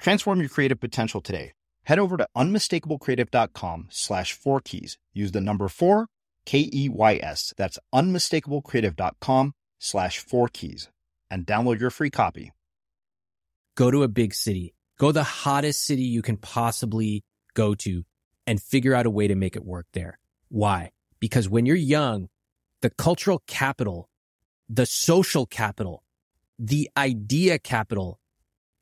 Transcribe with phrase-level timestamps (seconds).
[0.00, 1.52] Transform your creative potential today.
[1.84, 4.98] Head over to unmistakablecreative.com slash four keys.
[5.12, 6.06] Use the number four,
[6.46, 7.52] K E Y S.
[7.56, 10.88] That's unmistakablecreative.com slash four keys
[11.30, 12.52] and download your free copy.
[13.76, 14.74] Go to a big city.
[14.98, 17.22] Go the hottest city you can possibly
[17.54, 18.04] go to
[18.46, 20.18] and figure out a way to make it work there.
[20.48, 20.90] Why?
[21.20, 22.28] Because when you're young,
[22.80, 24.08] the cultural capital,
[24.68, 26.02] the social capital,
[26.58, 28.18] the idea capital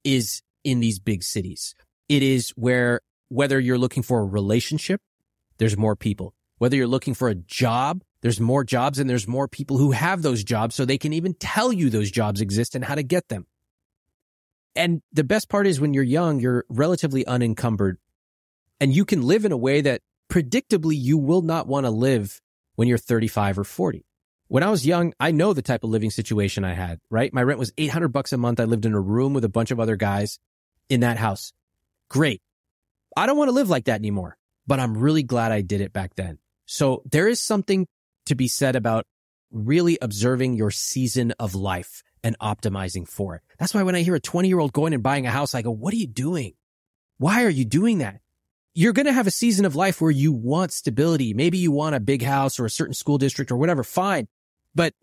[0.05, 1.75] is in these big cities.
[2.09, 5.01] It is where whether you're looking for a relationship,
[5.59, 6.35] there's more people.
[6.59, 10.23] Whether you're looking for a job, there's more jobs and there's more people who have
[10.23, 13.29] those jobs so they can even tell you those jobs exist and how to get
[13.29, 13.47] them.
[14.75, 17.99] And the best part is when you're young, you're relatively unencumbered
[18.81, 22.41] and you can live in a way that predictably you will not want to live
[22.77, 24.05] when you're 35 or 40.
[24.49, 27.33] When I was young, I know the type of living situation I had, right?
[27.33, 28.61] My rent was 800 bucks a month.
[28.61, 30.39] I lived in a room with a bunch of other guys
[30.89, 31.53] in that house.
[32.09, 32.43] Great.
[33.17, 34.37] I don't want to live like that anymore,
[34.67, 36.39] but I'm really glad I did it back then.
[36.67, 37.87] So there is something
[38.27, 39.07] to be said about
[39.51, 43.43] really observing your season of life and optimizing for it.
[43.59, 45.63] That's why when I hear a 20 year old going and buying a house, I
[45.63, 46.55] go, what are you doing?
[47.19, 48.21] Why are you doing that?
[48.75, 51.35] You're going to have a season of life where you want stability.
[51.35, 53.83] Maybe you want a big house or a certain school district or whatever.
[53.83, 54.29] Fine.
[54.75, 54.95] But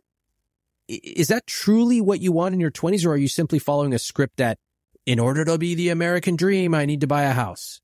[0.88, 4.00] is that truly what you want in your 20s or are you simply following a
[4.00, 4.60] script that
[5.06, 7.82] in order to be the American dream, I need to buy a house.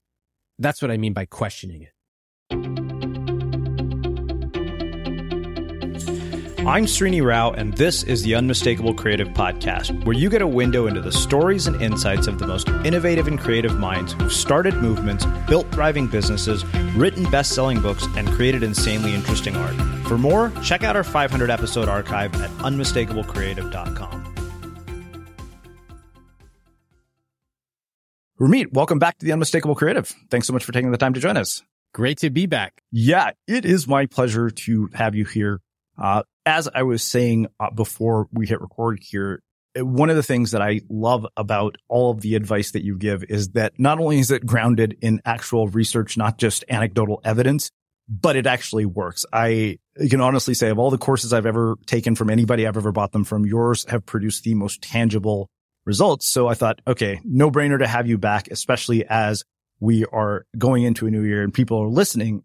[0.59, 1.91] That's what I mean by questioning it.
[6.61, 10.85] I'm Srini Rao, and this is the Unmistakable Creative Podcast, where you get a window
[10.85, 15.25] into the stories and insights of the most innovative and creative minds who've started movements,
[15.47, 16.63] built thriving businesses,
[16.95, 19.75] written best selling books, and created insanely interesting art.
[20.07, 24.20] For more, check out our 500 episode archive at unmistakablecreative.com.
[28.41, 30.11] Ramit, welcome back to the Unmistakable Creative.
[30.31, 31.61] Thanks so much for taking the time to join us.
[31.93, 32.81] Great to be back.
[32.91, 35.61] Yeah, it is my pleasure to have you here.
[35.95, 39.43] Uh, as I was saying uh, before we hit record here,
[39.75, 43.23] one of the things that I love about all of the advice that you give
[43.25, 47.69] is that not only is it grounded in actual research, not just anecdotal evidence,
[48.09, 49.23] but it actually works.
[49.31, 49.77] I
[50.09, 53.11] can honestly say of all the courses I've ever taken from anybody I've ever bought
[53.11, 55.47] them from, yours have produced the most tangible
[55.85, 56.27] results.
[56.27, 59.43] So I thought, okay, no brainer to have you back, especially as
[59.79, 62.43] we are going into a new year and people are listening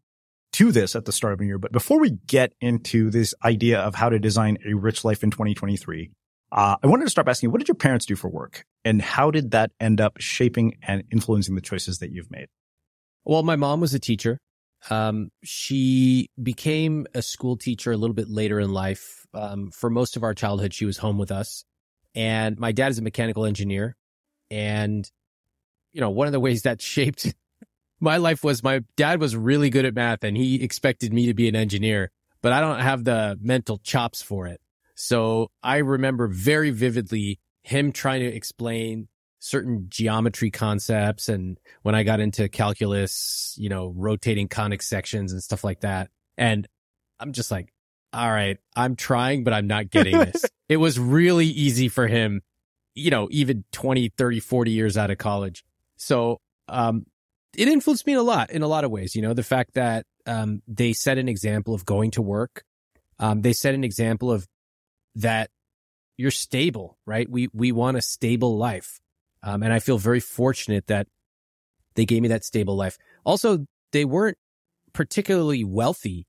[0.53, 1.59] to this at the start of a year.
[1.59, 5.31] But before we get into this idea of how to design a rich life in
[5.31, 6.11] 2023,
[6.53, 9.03] uh, I wanted to start by asking, what did your parents do for work and
[9.03, 12.47] how did that end up shaping and influencing the choices that you've made?
[13.25, 14.39] Well, my mom was a teacher.
[14.89, 19.27] Um, she became a school teacher a little bit later in life.
[19.35, 21.65] Um, for most of our childhood, she was home with us.
[22.17, 23.95] And my dad is a mechanical engineer.
[24.51, 25.09] And,
[25.93, 27.35] you know, one of the ways that shaped
[28.01, 31.35] my life was my dad was really good at math and he expected me to
[31.35, 32.11] be an engineer,
[32.43, 34.61] but I don't have the mental chops for it.
[34.95, 39.09] So I remember very vividly him trying to explain
[39.41, 41.29] certain geometry concepts.
[41.29, 46.11] And when I got into calculus, you know, rotating conic sections and stuff like that.
[46.39, 46.67] And
[47.21, 47.73] I'm just like,
[48.17, 50.45] all right, I'm trying, but I'm not getting this.
[50.69, 52.41] it was really easy for him,
[52.95, 55.65] you know, even 20, 30, 40 years out of college.
[55.97, 57.07] So, um,
[57.55, 59.15] it influenced me a lot in a lot of ways.
[59.15, 62.65] You know, the fact that, um, they set an example of going to work.
[63.19, 64.47] Um, they set an example of
[65.15, 65.51] that
[66.17, 67.29] you're stable, right?
[67.29, 69.01] We, we want a stable life.
[69.43, 71.07] Um, and I feel very fortunate that
[71.95, 72.99] they gave me that stable life.
[73.25, 74.39] Also, they weren't
[74.93, 76.27] particularly wealthy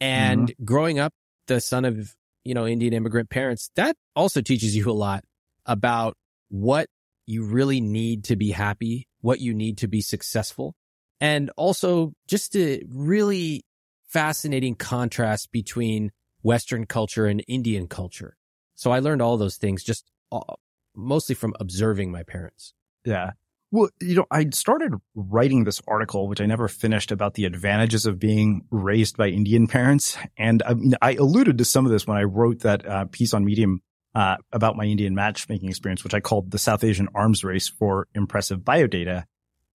[0.00, 0.64] and mm-hmm.
[0.64, 1.12] growing up
[1.48, 2.14] the son of,
[2.44, 5.24] you know, Indian immigrant parents, that also teaches you a lot
[5.66, 6.14] about
[6.48, 6.86] what
[7.26, 10.74] you really need to be happy, what you need to be successful.
[11.20, 13.62] and also just a really
[14.06, 16.10] fascinating contrast between
[16.42, 18.36] Western culture and Indian culture.
[18.74, 20.54] So I learned all those things just uh,
[20.94, 22.72] mostly from observing my parents.
[23.04, 23.32] Yeah.
[23.70, 28.06] Well, you know, I started writing this article, which I never finished about the advantages
[28.06, 30.16] of being raised by Indian parents.
[30.38, 33.34] And I, mean, I alluded to some of this when I wrote that uh, piece
[33.34, 33.82] on Medium
[34.14, 38.08] uh, about my Indian matchmaking experience, which I called the South Asian arms race for
[38.14, 39.24] impressive biodata.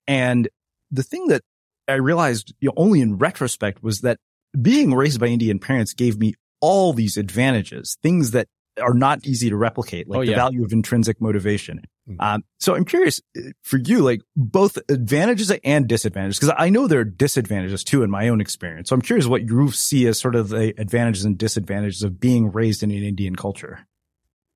[0.08, 0.48] And
[0.90, 1.42] the thing that
[1.86, 4.18] I realized you know, only in retrospect was that
[4.60, 8.48] being raised by Indian parents gave me all these advantages, things that
[8.80, 11.82] are not easy to replicate, like oh, the value of intrinsic motivation.
[12.08, 12.20] Mm-hmm.
[12.20, 16.86] Um, so I'm curious uh, for you, like both advantages and disadvantages, because I know
[16.86, 18.88] there are disadvantages too in my own experience.
[18.88, 22.52] So I'm curious what you see as sort of the advantages and disadvantages of being
[22.52, 23.86] raised in an Indian culture.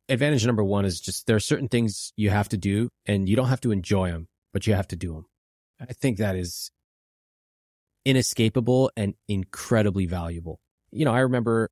[0.09, 3.37] Advantage number one is just there are certain things you have to do and you
[3.37, 5.27] don't have to enjoy them, but you have to do them.
[5.81, 6.71] I think that is
[8.05, 10.61] inescapable and incredibly valuable.
[10.91, 11.71] You know, I remember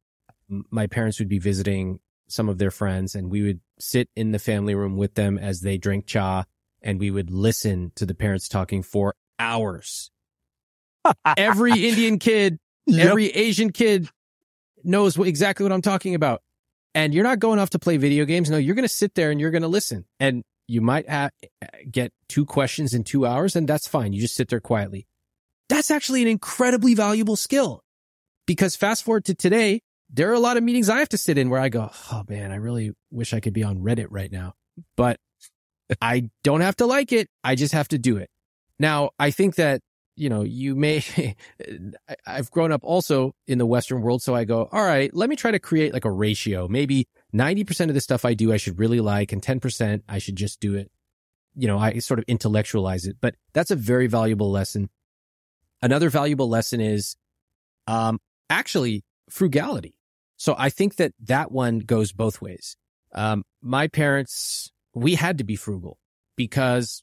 [0.70, 4.38] my parents would be visiting some of their friends and we would sit in the
[4.38, 6.44] family room with them as they drank cha
[6.82, 10.10] and we would listen to the parents talking for hours.
[11.36, 13.08] every Indian kid, yep.
[13.08, 14.08] every Asian kid
[14.82, 16.42] knows what, exactly what I'm talking about.
[16.94, 18.50] And you're not going off to play video games.
[18.50, 20.06] No, you're going to sit there and you're going to listen.
[20.18, 21.30] And you might ha-
[21.90, 24.12] get two questions in two hours and that's fine.
[24.12, 25.06] You just sit there quietly.
[25.68, 27.82] That's actually an incredibly valuable skill
[28.46, 31.38] because fast forward to today, there are a lot of meetings I have to sit
[31.38, 34.30] in where I go, Oh man, I really wish I could be on Reddit right
[34.30, 34.54] now,
[34.96, 35.18] but
[36.00, 37.28] I don't have to like it.
[37.44, 38.30] I just have to do it.
[38.78, 39.80] Now, I think that,
[40.16, 41.02] you know, you may,
[42.26, 44.22] I've grown up also in the Western world.
[44.22, 46.68] So I go, all right, let me try to create like a ratio.
[46.68, 50.36] Maybe 90% of the stuff I do, I should really like and 10% I should
[50.36, 50.90] just do it.
[51.54, 54.90] You know, I sort of intellectualize it, but that's a very valuable lesson.
[55.80, 57.16] Another valuable lesson is,
[57.86, 58.18] um,
[58.50, 59.98] actually frugality.
[60.36, 62.76] So I think that that one goes both ways.
[63.14, 65.98] Um, my parents, we had to be frugal
[66.36, 67.02] because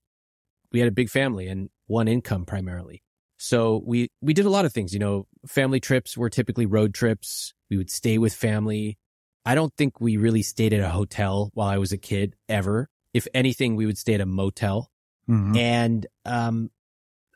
[0.72, 3.04] we had a big family and one income primarily.
[3.38, 6.94] So we, we did a lot of things, you know, family trips were typically road
[6.94, 7.54] trips.
[7.70, 8.98] We would stay with family.
[9.46, 12.90] I don't think we really stayed at a hotel while I was a kid ever.
[13.14, 14.90] If anything, we would stay at a motel.
[15.30, 15.58] Mm-hmm.
[15.58, 16.70] And, um,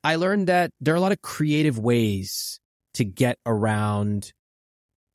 [0.03, 2.61] I learned that there are a lot of creative ways
[2.93, 4.31] to get around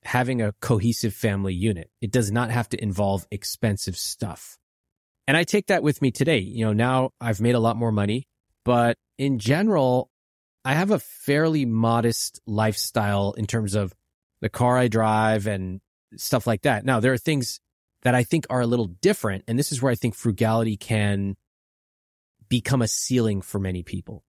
[0.04, 1.90] having a cohesive family unit.
[2.00, 4.58] It does not have to involve expensive stuff.
[5.26, 6.38] And I take that with me today.
[6.38, 8.26] You know, now I've made a lot more money,
[8.64, 10.10] but in general,
[10.64, 13.92] I have a fairly modest lifestyle in terms of
[14.40, 15.80] the car I drive and
[16.16, 16.84] stuff like that.
[16.84, 17.60] Now, there are things
[18.02, 19.44] that I think are a little different.
[19.46, 21.36] And this is where I think frugality can
[22.48, 24.24] become a ceiling for many people.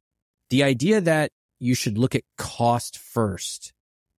[0.49, 3.73] The idea that you should look at cost first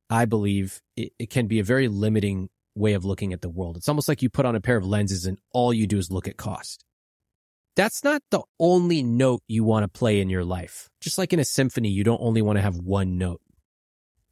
[0.10, 3.78] I believe it, it can be a very limiting way of looking at the world.
[3.78, 6.12] It's almost like you put on a pair of lenses and all you do is
[6.12, 6.84] look at cost.
[7.76, 10.90] That's not the only note you want to play in your life.
[11.02, 13.42] Just like in a symphony, you don't only want to have one note.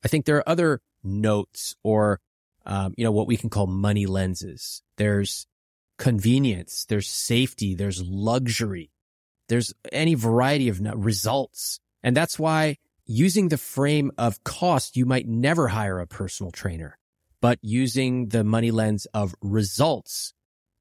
[0.04, 2.20] I think there are other notes or,
[2.66, 4.82] um, you know, what we can call money lenses.
[4.98, 5.46] There's
[5.98, 6.86] convenience.
[6.88, 7.76] There's safety.
[7.76, 8.92] There's luxury.
[9.50, 11.80] There's any variety of results.
[12.02, 16.98] And that's why using the frame of cost, you might never hire a personal trainer,
[17.42, 20.34] but using the money lens of results,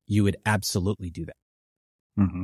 [0.07, 1.37] you would absolutely do that.
[2.19, 2.43] Mm-hmm.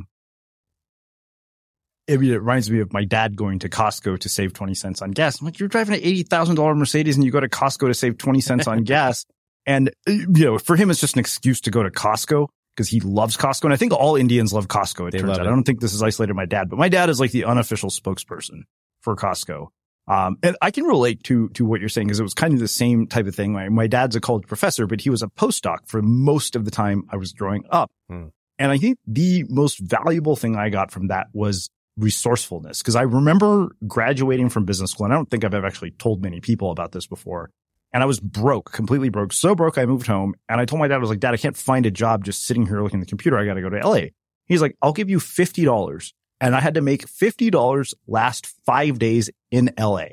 [2.07, 5.39] It, reminds me of my dad going to Costco to save 20 cents on gas.
[5.39, 8.41] I'm like, you're driving an $80,000 Mercedes and you go to Costco to save 20
[8.41, 9.25] cents on gas.
[9.65, 13.01] And, you know, for him, it's just an excuse to go to Costco because he
[13.01, 13.65] loves Costco.
[13.65, 15.09] And I think all Indians love Costco.
[15.09, 15.45] It they turns out.
[15.45, 15.47] It.
[15.47, 17.89] I don't think this is isolated my dad, but my dad is like the unofficial
[17.89, 18.63] spokesperson
[19.01, 19.67] for Costco.
[20.09, 22.59] Um, and I can relate to, to what you're saying because it was kind of
[22.59, 23.53] the same type of thing.
[23.53, 26.71] My, my dad's a college professor, but he was a postdoc for most of the
[26.71, 27.91] time I was growing up.
[28.09, 28.27] Hmm.
[28.57, 32.81] And I think the most valuable thing I got from that was resourcefulness.
[32.81, 36.23] Cause I remember graduating from business school and I don't think I've ever actually told
[36.23, 37.51] many people about this before.
[37.93, 39.31] And I was broke, completely broke.
[39.31, 41.37] So broke, I moved home and I told my dad, I was like, dad, I
[41.37, 43.37] can't find a job just sitting here looking at the computer.
[43.37, 44.07] I got to go to LA.
[44.47, 49.29] He's like, I'll give you $50 and I had to make $50 last five days
[49.51, 50.05] in LA.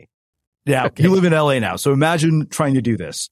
[0.64, 0.85] Yeah.
[0.87, 1.04] Okay.
[1.04, 1.76] You live in LA now.
[1.76, 3.30] So imagine trying to do this.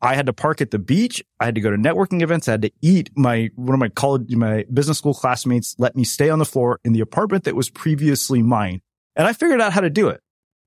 [0.00, 1.22] I had to park at the beach.
[1.40, 2.48] I had to go to networking events.
[2.48, 3.10] I had to eat.
[3.16, 6.80] My, one of my college, my business school classmates let me stay on the floor
[6.84, 8.80] in the apartment that was previously mine.
[9.16, 10.20] And I figured out how to do it.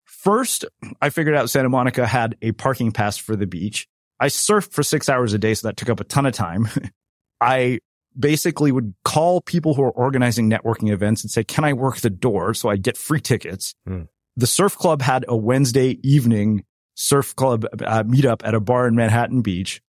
[0.06, 0.66] First,
[1.02, 3.88] I figured out Santa Monica had a parking pass for the beach.
[4.20, 5.54] I surfed for six hours a day.
[5.54, 6.68] So that took up a ton of time.
[7.42, 7.80] I
[8.18, 12.10] basically would call people who are organizing networking events and say, can I work the
[12.10, 12.54] door?
[12.54, 13.76] So I get free tickets.
[13.88, 14.08] Mm.
[14.36, 16.64] the surf club had a Wednesday evening
[16.96, 19.82] surf club uh, meetup at a bar in Manhattan Beach.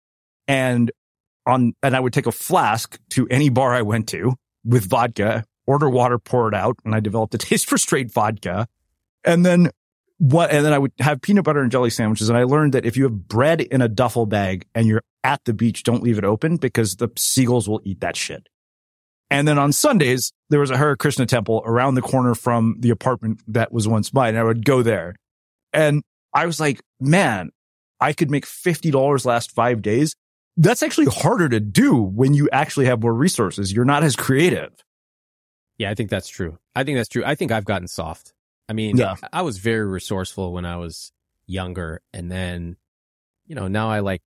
[0.47, 0.91] And
[1.47, 4.35] on, and I would take a flask to any bar I went to
[4.65, 6.77] with vodka, order water, pour it out.
[6.85, 8.67] And I developed a taste for straight vodka.
[9.25, 9.71] And then
[10.21, 12.29] what, and then I would have peanut butter and jelly sandwiches.
[12.29, 15.43] And I learned that if you have bread in a duffel bag and you're at
[15.47, 18.47] the beach, don't leave it open because the seagulls will eat that shit.
[19.31, 22.91] And then on Sundays, there was a Hare Krishna temple around the corner from the
[22.91, 24.31] apartment that was once mine.
[24.31, 25.15] And I would go there.
[25.73, 26.03] And
[26.35, 27.51] I was like, man,
[27.99, 30.15] I could make $50 last five days.
[30.59, 33.73] That's actually harder to do when you actually have more resources.
[33.73, 34.73] You're not as creative.
[35.79, 36.59] Yeah, I think that's true.
[36.77, 37.23] I think that's true.
[37.25, 38.35] I think I've gotten soft.
[38.71, 39.17] I mean, yeah.
[39.33, 41.11] I was very resourceful when I was
[41.45, 42.03] younger.
[42.13, 42.77] And then,
[43.45, 44.23] you know, now I like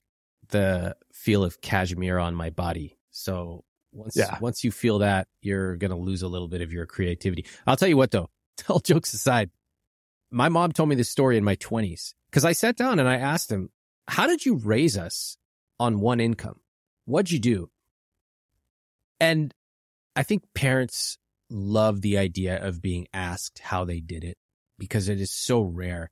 [0.51, 2.99] the feel of cashmere on my body.
[3.11, 4.39] So once, yeah.
[4.41, 7.47] once you feel that, you're going to lose a little bit of your creativity.
[7.67, 8.29] I'll tell you what though,
[8.69, 9.49] all jokes aside,
[10.31, 13.17] my mom told me this story in my twenties because I sat down and I
[13.17, 13.71] asked him,
[14.09, 15.39] how did you raise us
[15.81, 16.61] on one income?
[17.07, 17.71] What'd you do?
[19.19, 19.55] And
[20.15, 21.17] I think parents
[21.51, 24.37] love the idea of being asked how they did it
[24.79, 26.11] because it is so rare.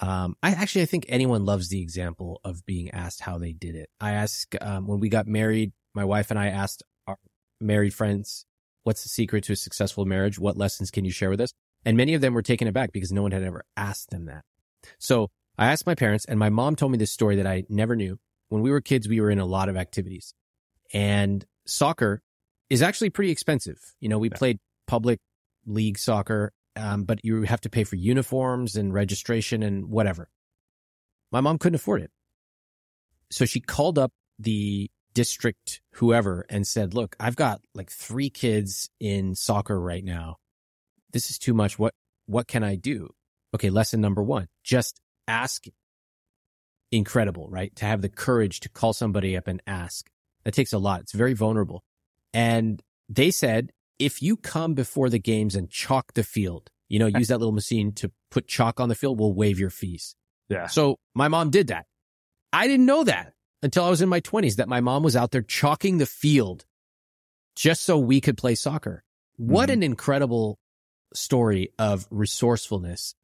[0.00, 3.74] Um, I actually, I think anyone loves the example of being asked how they did
[3.74, 3.90] it.
[4.00, 7.18] I asked, um, when we got married, my wife and I asked our
[7.60, 8.46] married friends,
[8.84, 10.38] what's the secret to a successful marriage?
[10.38, 11.52] What lessons can you share with us?
[11.84, 14.44] And many of them were taken aback because no one had ever asked them that.
[14.98, 17.96] So I asked my parents and my mom told me this story that I never
[17.96, 18.18] knew.
[18.48, 20.34] When we were kids, we were in a lot of activities
[20.92, 22.22] and soccer
[22.70, 23.78] is actually pretty expensive.
[24.00, 24.36] You know, we yeah.
[24.36, 25.20] played public
[25.66, 30.30] league soccer, um, but you have to pay for uniforms and registration and whatever.
[31.30, 32.10] My mom couldn't afford it.
[33.30, 38.88] So she called up the district whoever and said, look, I've got like three kids
[38.98, 40.36] in soccer right now
[41.12, 41.78] this is too much.
[41.78, 41.94] What,
[42.26, 43.10] what can I do?
[43.54, 43.70] Okay.
[43.70, 45.64] Lesson number one, just ask.
[46.92, 47.74] Incredible, right?
[47.76, 50.10] To have the courage to call somebody up and ask.
[50.44, 51.02] That takes a lot.
[51.02, 51.84] It's very vulnerable.
[52.32, 57.06] And they said, if you come before the games and chalk the field, you know,
[57.06, 60.16] use that little machine to put chalk on the field, we'll waive your fees.
[60.48, 60.66] Yeah.
[60.66, 61.86] So my mom did that.
[62.52, 65.30] I didn't know that until I was in my twenties that my mom was out
[65.30, 66.64] there chalking the field
[67.54, 69.04] just so we could play soccer.
[69.36, 69.74] What mm-hmm.
[69.74, 70.58] an incredible
[71.14, 73.14] story of resourcefulness.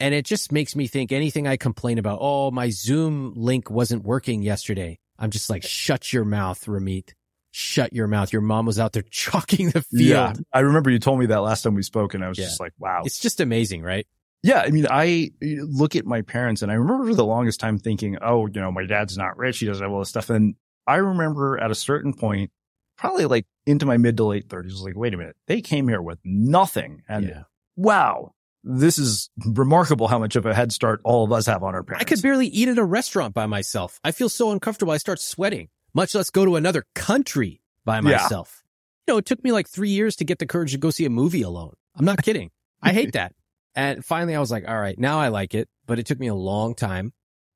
[0.00, 4.04] And it just makes me think anything I complain about, oh, my Zoom link wasn't
[4.04, 4.98] working yesterday.
[5.18, 7.12] I'm just like, shut your mouth, Ramit.
[7.52, 8.32] Shut your mouth.
[8.32, 10.00] Your mom was out there chalking the field.
[10.00, 10.32] Yeah.
[10.52, 12.46] I remember you told me that last time we spoke and I was yeah.
[12.46, 13.02] just like, wow.
[13.04, 14.06] It's just amazing, right?
[14.42, 14.60] Yeah.
[14.60, 18.18] I mean, I look at my parents and I remember for the longest time thinking,
[18.20, 19.58] oh, you know, my dad's not rich.
[19.58, 20.30] He doesn't have all this stuff.
[20.30, 20.56] And
[20.86, 22.50] I remember at a certain point,
[22.96, 25.88] probably like into my mid to late thirties, was like, wait a minute, they came
[25.88, 27.02] here with nothing.
[27.08, 27.42] And yeah.
[27.76, 28.32] wow,
[28.64, 31.82] this is remarkable how much of a head start all of us have on our
[31.82, 32.02] parents.
[32.02, 34.00] I could barely eat at a restaurant by myself.
[34.04, 34.92] I feel so uncomfortable.
[34.92, 38.62] I start sweating, much less go to another country by myself.
[38.62, 39.12] Yeah.
[39.12, 41.04] You know, it took me like three years to get the courage to go see
[41.04, 41.74] a movie alone.
[41.96, 42.50] I'm not kidding.
[42.80, 43.34] I hate that.
[43.74, 46.28] And finally I was like, all right, now I like it, but it took me
[46.28, 47.12] a long time.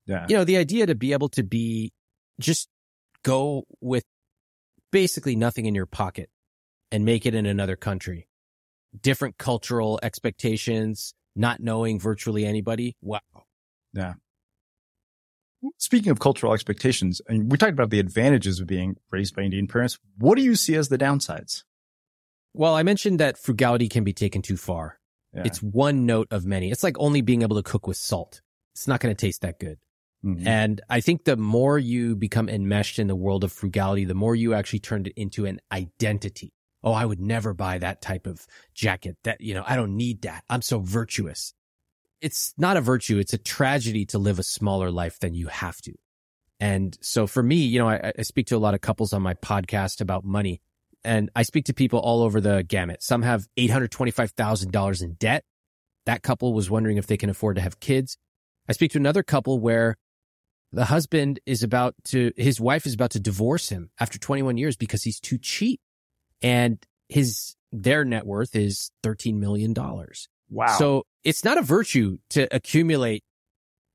[0.07, 0.27] Yeah.
[0.29, 1.93] You know, the idea to be able to be
[2.41, 2.69] just
[3.23, 4.05] go with
[4.93, 6.31] basically nothing in your pocket
[6.91, 8.29] and make it in another country.
[9.01, 12.97] Different cultural expectations, not knowing virtually anybody.
[13.03, 13.21] Wow.
[13.93, 14.15] Yeah.
[15.79, 19.67] Speaking of cultural expectations, and we talked about the advantages of being raised by Indian
[19.67, 19.99] parents.
[20.19, 21.65] What do you see as the downsides?
[22.55, 24.99] Well, I mentioned that frugality can be taken too far.
[25.35, 25.43] Yeah.
[25.45, 26.71] It's one note of many.
[26.71, 28.41] It's like only being able to cook with salt.
[28.75, 29.79] It's not going to taste that good.
[30.25, 30.49] Mm-hmm.
[30.49, 34.35] And I think the more you become enmeshed in the world of frugality, the more
[34.35, 36.53] you actually turn it into an identity.
[36.83, 40.23] Oh, I would never buy that type of jacket that, you know, I don't need
[40.23, 40.45] that.
[40.49, 41.53] I'm so virtuous.
[42.21, 43.19] It's not a virtue.
[43.19, 45.93] It's a tragedy to live a smaller life than you have to.
[46.59, 49.23] And so for me, you know, I, I speak to a lot of couples on
[49.23, 50.63] my podcast about money
[51.07, 53.03] and I speak to people all over the gamut.
[53.03, 55.45] Some have $825,000 in debt.
[56.05, 58.19] That couple was wondering if they can afford to have kids.
[58.69, 59.97] I speak to another couple where
[60.73, 64.77] the husband is about to, his wife is about to divorce him after 21 years
[64.77, 65.81] because he's too cheap.
[66.43, 69.75] And his, their net worth is $13 million.
[70.51, 70.77] Wow.
[70.79, 73.25] So it's not a virtue to accumulate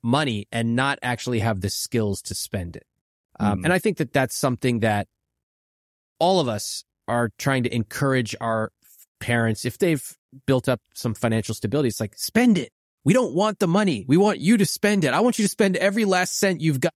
[0.04, 2.86] money and not actually have the skills to spend it.
[3.40, 3.66] Um, mm.
[3.66, 5.08] And I think that that's something that
[6.20, 8.72] all of us are trying to encourage our
[9.20, 11.90] parents if they've built up some financial stability.
[11.90, 12.72] It's like spend it,
[13.04, 14.06] we don't want the money.
[14.08, 15.14] We want you to spend it.
[15.14, 16.94] I want you to spend every last cent you've got.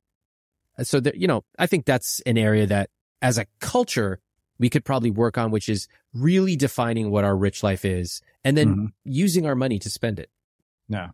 [0.84, 2.90] So that, you know, I think that's an area that
[3.22, 4.20] as a culture,
[4.58, 8.58] we could probably work on, which is really defining what our rich life is and
[8.58, 8.86] then mm-hmm.
[9.04, 10.30] using our money to spend it.
[10.88, 11.10] Yeah.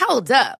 [0.00, 0.60] Hold up.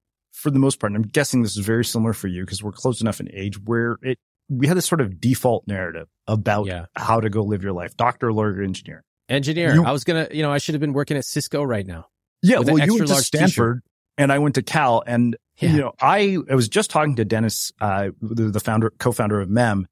[0.31, 2.71] for the most part, and I'm guessing this is very similar for you because we're
[2.71, 4.17] close enough in age where it
[4.49, 6.85] we had this sort of default narrative about Yeah.
[6.95, 7.95] how to go live your life.
[7.95, 9.03] Doctor, lawyer, engineer.
[9.29, 9.73] Engineer.
[9.73, 12.07] You- I was gonna, you know, I should have been working at Cisco right now.
[12.41, 13.81] Yeah, well, you went to Stanford
[14.17, 15.71] and I went to Cal, and Yeah.
[15.73, 19.49] you know, I I was just talking to Dennis, uh, the, the founder, co-founder of
[19.49, 19.87] Mem,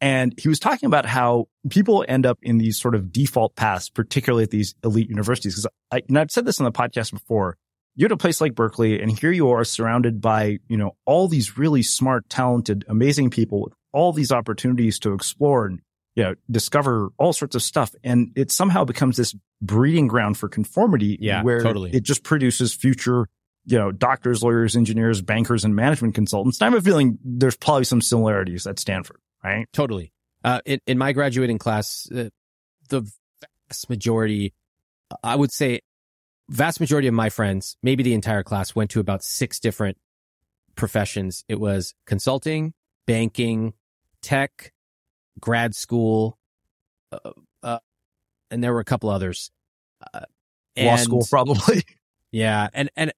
[0.00, 3.88] and he was talking about how people end up in these sort of default paths,
[3.88, 5.54] particularly at these elite universities.
[5.54, 7.56] Because I, and I've said this on the podcast before.
[7.94, 11.28] You're at a place like Berkeley, and here you are surrounded by you know all
[11.28, 15.80] these really smart, talented, amazing people with all these opportunities to explore and
[16.14, 20.48] you know discover all sorts of stuff, and it somehow becomes this breeding ground for
[20.48, 21.90] conformity, Yeah, where totally.
[21.92, 23.28] it just produces future
[23.64, 26.60] you know, doctors, lawyers, engineers, bankers, and management consultants.
[26.60, 29.66] And I have a feeling there's probably some similarities at Stanford, right?
[29.72, 30.12] Totally.
[30.42, 32.30] Uh, in, in my graduating class, uh,
[32.88, 33.08] the
[33.68, 34.52] vast majority,
[35.22, 35.80] I would say,
[36.48, 39.96] vast majority of my friends, maybe the entire class, went to about six different
[40.74, 41.44] professions.
[41.48, 42.74] It was consulting,
[43.06, 43.74] banking,
[44.20, 44.72] tech,
[45.40, 46.38] grad school,
[47.10, 47.30] uh,
[47.62, 47.78] uh,
[48.50, 49.50] and there were a couple others.
[50.12, 50.20] Uh,
[50.76, 51.82] Law school, probably.
[52.34, 53.12] Yeah, and and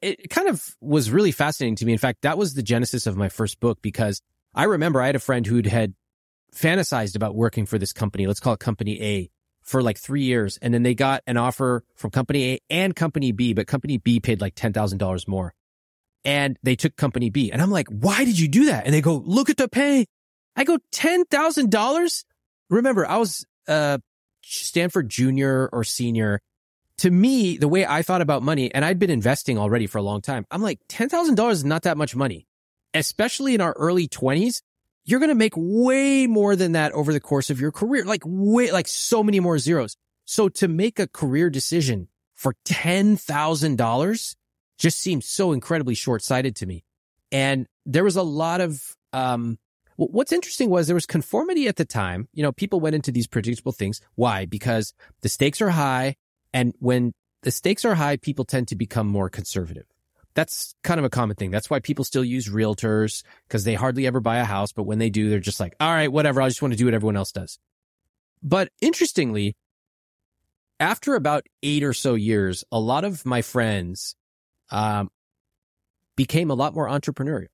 [0.00, 1.92] it kind of was really fascinating to me.
[1.92, 4.22] In fact, that was the genesis of my first book because
[4.54, 5.92] I remember I had a friend who'd had
[6.54, 8.26] fantasized about working for this company.
[8.26, 9.30] Let's call it Company A
[9.68, 13.32] for like three years, and then they got an offer from Company A and Company
[13.32, 15.52] B, but Company B paid like ten thousand dollars more,
[16.24, 17.52] and they took Company B.
[17.52, 18.86] And I'm like, why did you do that?
[18.86, 20.06] And they go, look at the pay.
[20.56, 22.24] I go, $10,000?
[22.70, 23.98] Remember, I was, uh,
[24.42, 26.40] Stanford junior or senior.
[26.98, 30.02] To me, the way I thought about money, and I'd been investing already for a
[30.02, 32.46] long time, I'm like, $10,000 is not that much money,
[32.92, 34.62] especially in our early 20s.
[35.08, 38.20] You're going to make way more than that over the course of your career, like
[38.26, 39.96] way, like so many more zeros.
[40.26, 44.36] So to make a career decision for $10,000
[44.76, 46.84] just seems so incredibly short sighted to me.
[47.32, 48.82] And there was a lot of,
[49.14, 49.58] um,
[49.96, 52.28] what's interesting was there was conformity at the time.
[52.34, 54.02] You know, people went into these predictable things.
[54.14, 54.44] Why?
[54.44, 54.92] Because
[55.22, 56.16] the stakes are high.
[56.52, 59.86] And when the stakes are high, people tend to become more conservative.
[60.38, 61.50] That's kind of a common thing.
[61.50, 64.70] That's why people still use realtors because they hardly ever buy a house.
[64.70, 66.40] But when they do, they're just like, all right, whatever.
[66.40, 67.58] I just want to do what everyone else does.
[68.40, 69.56] But interestingly,
[70.78, 74.14] after about eight or so years, a lot of my friends
[74.70, 75.10] um,
[76.14, 77.48] became a lot more entrepreneurial.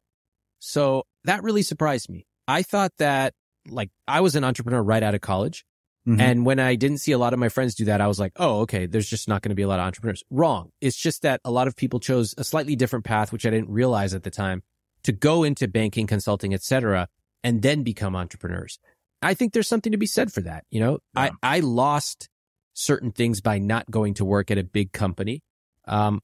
[0.58, 2.26] So that really surprised me.
[2.46, 3.32] I thought that
[3.66, 5.64] like I was an entrepreneur right out of college.
[6.06, 6.20] Mm-hmm.
[6.20, 8.32] And when I didn't see a lot of my friends do that, I was like,
[8.36, 10.22] oh, okay, there's just not going to be a lot of entrepreneurs.
[10.30, 10.70] Wrong.
[10.80, 13.70] It's just that a lot of people chose a slightly different path, which I didn't
[13.70, 14.62] realize at the time
[15.04, 17.08] to go into banking, consulting, etc.,
[17.42, 18.78] and then become entrepreneurs.
[19.22, 20.64] I think there's something to be said for that.
[20.70, 21.30] You know, yeah.
[21.42, 22.28] I, I lost
[22.74, 25.42] certain things by not going to work at a big company.
[25.86, 26.20] Um,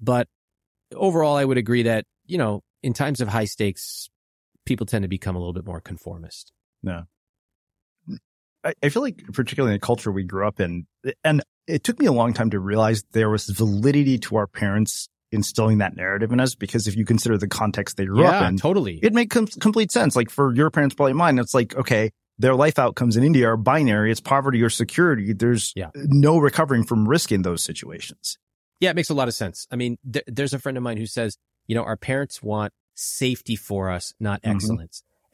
[0.00, 0.28] but
[0.94, 4.08] overall, I would agree that, you know, in times of high stakes,
[4.64, 6.52] people tend to become a little bit more conformist.
[6.82, 7.02] Yeah.
[8.64, 10.86] I, I feel like particularly in the culture we grew up in,
[11.24, 15.08] and it took me a long time to realize there was validity to our parents
[15.32, 18.48] instilling that narrative in us because if you consider the context they grew yeah, up
[18.48, 20.16] in, totally, it makes com- complete sense.
[20.16, 23.56] Like for your parents, probably mine, it's like, okay, their life outcomes in India are
[23.56, 24.10] binary.
[24.10, 25.32] It's poverty or security.
[25.32, 25.90] There's yeah.
[25.94, 28.38] no recovering from risk in those situations.
[28.80, 29.66] Yeah, it makes a lot of sense.
[29.70, 32.72] I mean, th- there's a friend of mine who says, you know, our parents want
[32.94, 34.56] safety for us, not mm-hmm.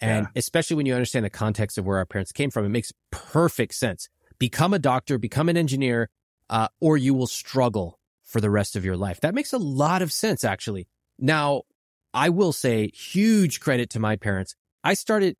[0.00, 0.38] And yeah.
[0.38, 3.74] especially when you understand the context of where our parents came from, it makes perfect
[3.74, 4.08] sense.
[4.38, 6.10] Become a doctor, become an engineer,
[6.50, 9.20] uh, or you will struggle for the rest of your life.
[9.20, 10.88] That makes a lot of sense, actually.
[11.18, 11.62] Now,
[12.12, 14.54] I will say huge credit to my parents.
[14.84, 15.36] I started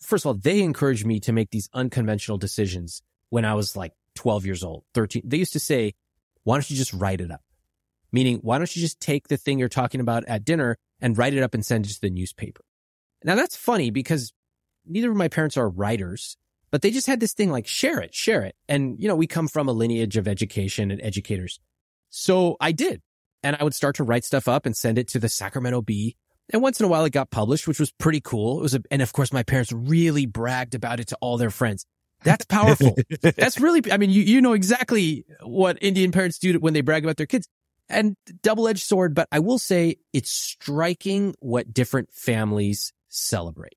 [0.00, 3.92] first of all, they encouraged me to make these unconventional decisions when I was like
[4.14, 5.22] 12 years old, 13.
[5.24, 5.94] They used to say,
[6.44, 7.42] why don't you just write it up?
[8.10, 11.34] Meaning, why don't you just take the thing you're talking about at dinner and write
[11.34, 12.62] it up and send it to the newspaper?
[13.24, 14.32] Now that's funny because
[14.86, 16.36] neither of my parents are writers,
[16.70, 18.56] but they just had this thing like share it, share it.
[18.68, 21.60] And, you know, we come from a lineage of education and educators.
[22.10, 23.02] So I did.
[23.44, 26.16] And I would start to write stuff up and send it to the Sacramento Bee
[26.52, 28.58] and once in a while it got published, which was pretty cool.
[28.58, 31.50] It was, a, and of course my parents really bragged about it to all their
[31.50, 31.86] friends.
[32.24, 32.96] That's powerful.
[33.22, 37.04] That's really, I mean, you, you know exactly what Indian parents do when they brag
[37.04, 37.48] about their kids
[37.88, 39.14] and double edged sword.
[39.14, 43.76] But I will say it's striking what different families celebrate.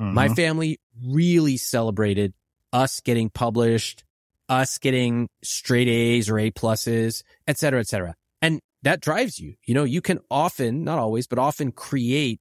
[0.00, 0.14] Mm-hmm.
[0.14, 2.34] My family really celebrated
[2.72, 4.04] us getting published,
[4.48, 8.14] us getting straight A's or A pluses, et cetera, et cetera.
[8.40, 9.54] And that drives you.
[9.64, 12.40] You know, you can often, not always, but often create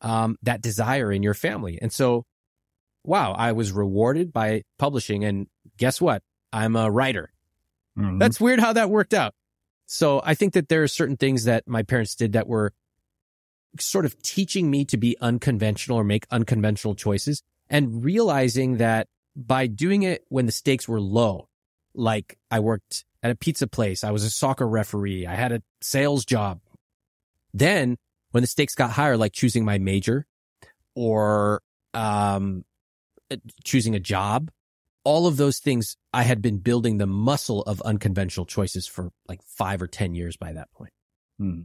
[0.00, 1.78] um, that desire in your family.
[1.82, 2.24] And so,
[3.04, 5.24] wow, I was rewarded by publishing.
[5.24, 6.22] And guess what?
[6.52, 7.32] I'm a writer.
[7.98, 8.18] Mm-hmm.
[8.18, 9.34] That's weird how that worked out.
[9.86, 12.72] So I think that there are certain things that my parents did that were
[13.78, 19.06] sort of teaching me to be unconventional or make unconventional choices and realizing that
[19.36, 21.48] by doing it when the stakes were low,
[21.94, 24.02] like I worked at a pizza place.
[24.02, 25.26] I was a soccer referee.
[25.26, 26.60] I had a sales job.
[27.52, 27.96] Then
[28.30, 30.26] when the stakes got higher, like choosing my major
[30.94, 31.62] or,
[31.94, 32.64] um,
[33.64, 34.50] choosing a job,
[35.04, 39.42] all of those things, I had been building the muscle of unconventional choices for like
[39.42, 40.92] five or 10 years by that point.
[41.38, 41.60] Hmm.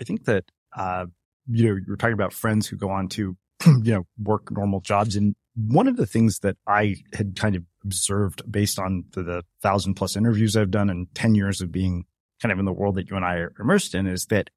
[0.00, 0.44] I think that,
[0.76, 1.06] uh,
[1.46, 3.36] you know, you're talking about friends who go on to,
[3.66, 5.16] you know, work normal jobs.
[5.16, 9.42] And one of the things that I had kind of observed based on the, the
[9.62, 12.04] thousand plus interviews I've done and 10 years of being
[12.40, 14.50] kind of in the world that you and I are immersed in is that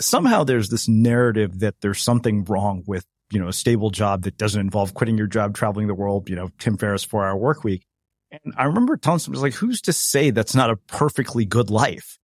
[0.00, 4.36] somehow there's this narrative that there's something wrong with, you know, a stable job that
[4.36, 7.64] doesn't involve quitting your job, traveling the world, you know, Tim Ferriss four hour work
[7.64, 7.84] week.
[8.30, 12.18] And I remember telling someone like, who's to say that's not a perfectly good life?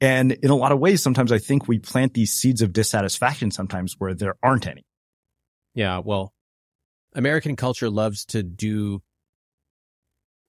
[0.00, 3.50] And in a lot of ways, sometimes I think we plant these seeds of dissatisfaction
[3.50, 4.84] sometimes where there aren't any.
[5.74, 5.98] Yeah.
[6.04, 6.32] Well,
[7.14, 9.02] American culture loves to do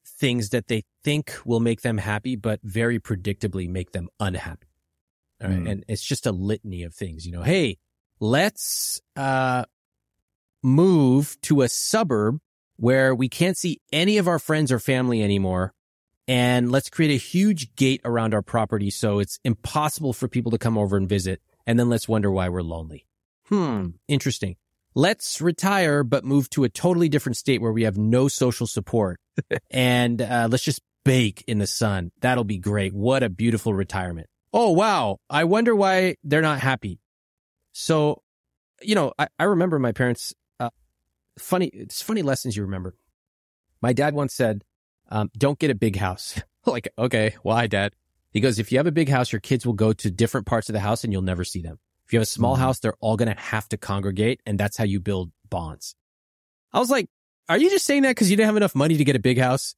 [0.06, 4.68] things that they think will make them happy, but very predictably make them unhappy.
[5.42, 5.70] Mm.
[5.70, 7.78] And it's just a litany of things, you know, hey,
[8.20, 9.64] let's, uh,
[10.62, 12.40] move to a suburb
[12.76, 15.74] where we can't see any of our friends or family anymore.
[16.30, 18.92] And let's create a huge gate around our property.
[18.92, 21.42] So it's impossible for people to come over and visit.
[21.66, 23.08] And then let's wonder why we're lonely.
[23.48, 23.88] Hmm.
[24.08, 24.56] Interesting.
[24.94, 29.20] let's retire, but move to a totally different state where we have no social support.
[29.72, 32.12] and uh, let's just bake in the sun.
[32.22, 32.94] That'll be great.
[32.94, 34.28] What a beautiful retirement.
[34.54, 35.18] Oh, wow.
[35.32, 37.00] I wonder why they're not happy.
[37.72, 38.22] So,
[38.84, 40.70] you know, I, I remember my parents, uh,
[41.40, 42.94] funny, it's funny lessons you remember.
[43.82, 44.64] My dad once said,
[45.10, 46.42] um, don't get a big house.
[46.66, 47.94] like, okay, why, dad?
[48.32, 50.70] He goes, if you have a big house, your kids will go to different parts
[50.70, 51.80] of the house and you'll never see them.
[52.06, 52.64] If you have a small mm-hmm.
[52.64, 54.42] house, they're all going to have to congregate.
[54.46, 55.96] And that's how you build bonds.
[56.72, 57.08] I was like,
[57.48, 59.40] are you just saying that because you didn't have enough money to get a big
[59.40, 59.76] house?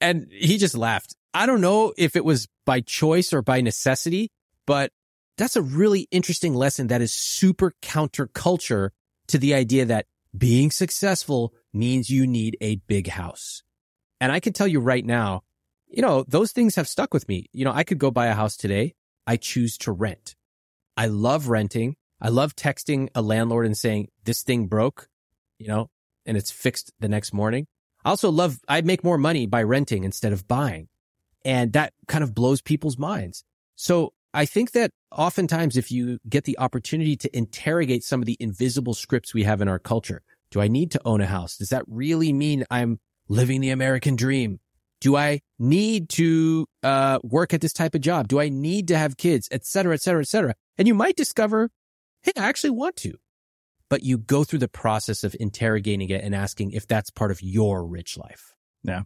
[0.00, 1.16] And he just laughed.
[1.32, 4.30] I don't know if it was by choice or by necessity,
[4.66, 4.92] but
[5.38, 8.90] that's a really interesting lesson that is super counterculture
[9.28, 13.62] to the idea that being successful means you need a big house.
[14.20, 15.42] And I can tell you right now,
[15.88, 17.46] you know, those things have stuck with me.
[17.52, 18.94] You know, I could go buy a house today.
[19.26, 20.34] I choose to rent.
[20.96, 21.96] I love renting.
[22.20, 25.08] I love texting a landlord and saying, this thing broke,
[25.58, 25.90] you know,
[26.24, 27.66] and it's fixed the next morning.
[28.04, 30.88] I also love, I make more money by renting instead of buying.
[31.44, 33.44] And that kind of blows people's minds.
[33.76, 38.36] So I think that oftentimes if you get the opportunity to interrogate some of the
[38.40, 41.56] invisible scripts we have in our culture, do I need to own a house?
[41.56, 44.60] Does that really mean I'm living the American dream?
[45.00, 48.28] Do I need to uh, work at this type of job?
[48.28, 50.54] Do I need to have kids, et cetera, et cetera, et cetera?
[50.78, 51.70] And you might discover,
[52.22, 53.14] hey, I actually want to.
[53.88, 57.42] But you go through the process of interrogating it and asking if that's part of
[57.42, 58.54] your rich life.
[58.82, 59.02] Yeah.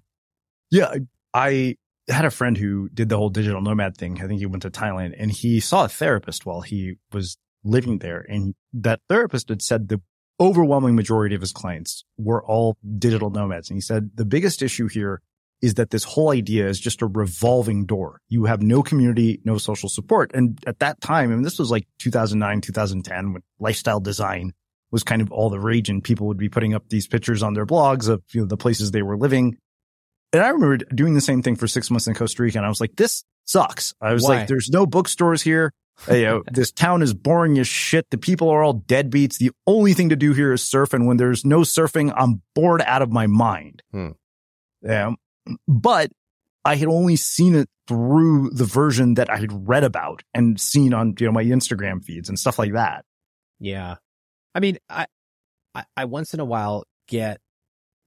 [0.70, 0.94] Yeah.
[1.34, 1.76] I
[2.08, 4.22] had a friend who did the whole digital nomad thing.
[4.22, 7.98] I think he went to Thailand and he saw a therapist while he was living
[7.98, 8.24] there.
[8.26, 10.00] And that therapist had said the
[10.40, 13.68] overwhelming majority of his clients were all digital nomads.
[13.68, 15.20] And he said the biggest issue here
[15.62, 18.20] is that this whole idea is just a revolving door.
[18.28, 20.30] You have no community, no social support.
[20.32, 24.52] And at that time, I mean, this was like 2009, 2010 when lifestyle design
[24.90, 27.52] was kind of all the rage and people would be putting up these pictures on
[27.52, 29.58] their blogs of, you know, the places they were living.
[30.32, 32.58] And I remember doing the same thing for six months in Costa Rica.
[32.58, 33.94] And I was like, this sucks.
[34.00, 34.38] I was Why?
[34.38, 35.72] like, there's no bookstores here.
[36.08, 38.08] You know, this town is boring as shit.
[38.10, 39.38] The people are all deadbeats.
[39.38, 40.92] The only thing to do here is surf.
[40.92, 43.82] And when there's no surfing, I'm bored out of my mind.
[43.92, 44.10] Hmm.
[44.82, 45.12] Yeah.
[45.66, 46.10] But
[46.64, 50.94] I had only seen it through the version that I had read about and seen
[50.94, 53.04] on, you know, my Instagram feeds and stuff like that.
[53.58, 53.96] Yeah.
[54.54, 55.06] I mean, I,
[55.74, 57.40] I, I once in a while get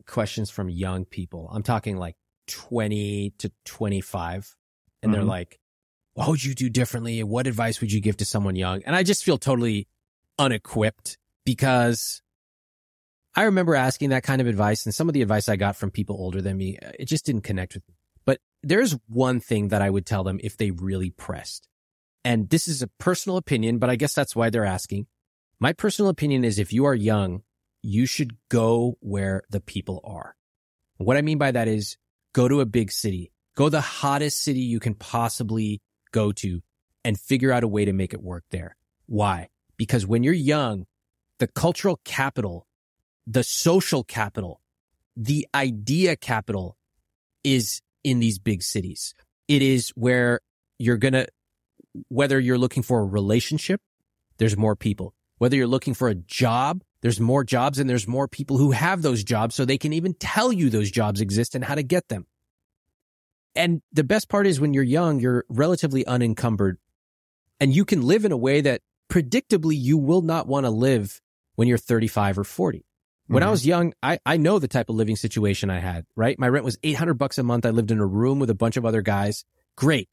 [0.08, 1.50] questions from young people.
[1.52, 2.16] I'm talking like
[2.48, 4.56] 20 to 25
[5.02, 5.20] and mm-hmm.
[5.20, 5.60] they're like,
[6.14, 7.24] what would you do differently?
[7.24, 8.84] What advice would you give to someone young?
[8.84, 9.88] And I just feel totally
[10.38, 12.22] unequipped because
[13.36, 15.90] I remember asking that kind of advice and some of the advice I got from
[15.90, 17.96] people older than me, uh, it just didn't connect with me.
[18.26, 21.68] But there's one thing that I would tell them if they really pressed.
[22.24, 25.08] And this is a personal opinion, but I guess that's why they're asking.
[25.60, 27.42] My personal opinion is if you are young,
[27.82, 30.36] you should go where the people are.
[30.98, 31.98] What I mean by that is
[32.34, 35.82] go to a big city, go the hottest city you can possibly
[36.14, 36.62] go to
[37.04, 38.78] and figure out a way to make it work there.
[39.08, 39.50] Why?
[39.76, 40.86] Because when you're young,
[41.40, 42.66] the cultural capital,
[43.28, 44.62] the social capital,
[45.18, 46.78] the idea capital
[47.44, 49.14] is in these big cities.
[49.50, 50.40] It is where
[50.80, 51.28] you're going to,
[52.08, 53.82] whether you're looking for a relationship,
[54.38, 55.14] there's more people.
[55.38, 59.02] Whether you're looking for a job, there's more jobs and there's more people who have
[59.02, 62.08] those jobs so they can even tell you those jobs exist and how to get
[62.08, 62.26] them.
[63.56, 66.78] And the best part is when you're young, you're relatively unencumbered
[67.60, 71.22] and you can live in a way that predictably you will not want to live
[71.56, 72.86] when you're 35 or 40.
[73.28, 73.48] When mm-hmm.
[73.48, 76.38] I was young, I, I know the type of living situation I had, right?
[76.38, 77.66] My rent was 800 bucks a month.
[77.66, 79.46] I lived in a room with a bunch of other guys.
[79.76, 80.10] Great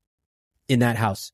[0.69, 1.33] in that house.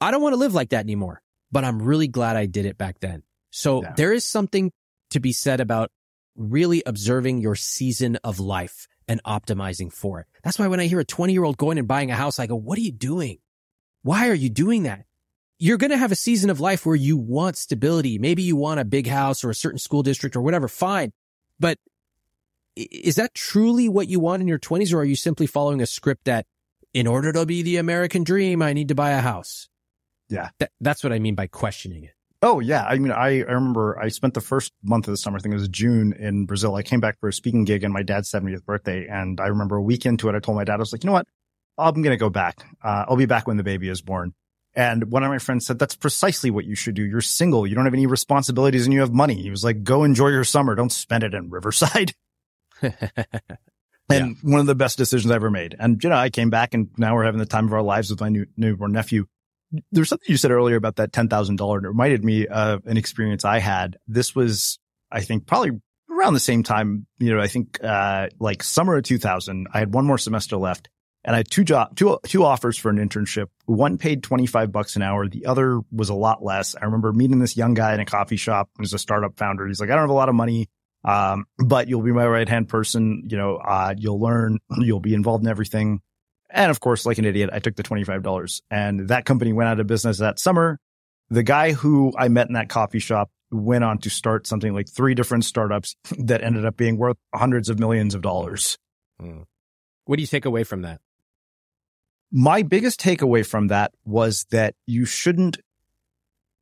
[0.00, 2.78] I don't want to live like that anymore, but I'm really glad I did it
[2.78, 3.22] back then.
[3.50, 3.94] So yeah.
[3.96, 4.72] there is something
[5.10, 5.90] to be said about
[6.36, 10.26] really observing your season of life and optimizing for it.
[10.42, 12.46] That's why when I hear a 20 year old going and buying a house, I
[12.46, 13.38] go, what are you doing?
[14.02, 15.04] Why are you doing that?
[15.58, 18.18] You're going to have a season of life where you want stability.
[18.18, 20.66] Maybe you want a big house or a certain school district or whatever.
[20.66, 21.12] Fine.
[21.60, 21.78] But
[22.74, 25.86] is that truly what you want in your 20s or are you simply following a
[25.86, 26.46] script that
[26.92, 29.68] in order to be the American dream, I need to buy a house?
[30.28, 30.48] Yeah.
[30.80, 32.11] that's what I mean by questioning it.
[32.42, 32.84] Oh yeah.
[32.84, 35.52] I mean, I, I remember I spent the first month of the summer, I think
[35.52, 36.74] it was June in Brazil.
[36.74, 39.06] I came back for a speaking gig on my dad's 70th birthday.
[39.08, 41.08] And I remember a week into it, I told my dad, I was like, you
[41.08, 41.28] know what?
[41.78, 42.66] I'm going to go back.
[42.82, 44.34] Uh, I'll be back when the baby is born.
[44.74, 47.04] And one of my friends said, that's precisely what you should do.
[47.04, 47.66] You're single.
[47.66, 49.40] You don't have any responsibilities and you have money.
[49.40, 50.74] He was like, go enjoy your summer.
[50.74, 52.12] Don't spend it in Riverside.
[52.82, 52.98] and
[54.08, 54.32] yeah.
[54.42, 55.76] one of the best decisions I ever made.
[55.78, 58.10] And, you know, I came back and now we're having the time of our lives
[58.10, 59.26] with my new, newborn nephew
[59.90, 61.48] there's something you said earlier about that $10,000.
[61.50, 63.96] and It reminded me of an experience I had.
[64.06, 64.78] This was,
[65.10, 65.80] I think probably
[66.10, 69.94] around the same time, you know, I think, uh, like summer of 2000, I had
[69.94, 70.88] one more semester left
[71.24, 73.46] and I had two job, two, two offers for an internship.
[73.66, 75.28] One paid 25 bucks an hour.
[75.28, 76.74] The other was a lot less.
[76.74, 79.66] I remember meeting this young guy in a coffee shop who's a startup founder.
[79.66, 80.68] He's like, I don't have a lot of money.
[81.04, 83.24] Um, but you'll be my right hand person.
[83.28, 86.00] You know, uh, you'll learn, you'll be involved in everything.
[86.52, 89.80] And of course, like an idiot, I took the $25 and that company went out
[89.80, 90.78] of business that summer.
[91.30, 94.88] The guy who I met in that coffee shop went on to start something like
[94.88, 98.78] three different startups that ended up being worth hundreds of millions of dollars.
[99.20, 99.44] Mm.
[100.04, 101.00] What do you take away from that?
[102.30, 105.58] My biggest takeaway from that was that you shouldn't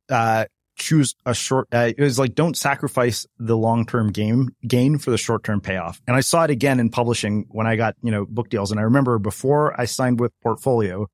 [0.09, 0.45] uh,
[0.81, 1.67] choose a short.
[1.71, 5.61] Uh, it was like don't sacrifice the long term game gain for the short term
[5.61, 6.01] payoff.
[6.07, 8.71] And I saw it again in publishing when I got you know book deals.
[8.71, 11.07] And I remember before I signed with Portfolio,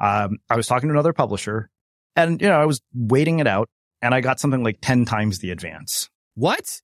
[0.00, 1.70] um, I was talking to another publisher,
[2.16, 3.70] and you know I was waiting it out,
[4.02, 6.10] and I got something like ten times the advance.
[6.34, 6.80] What?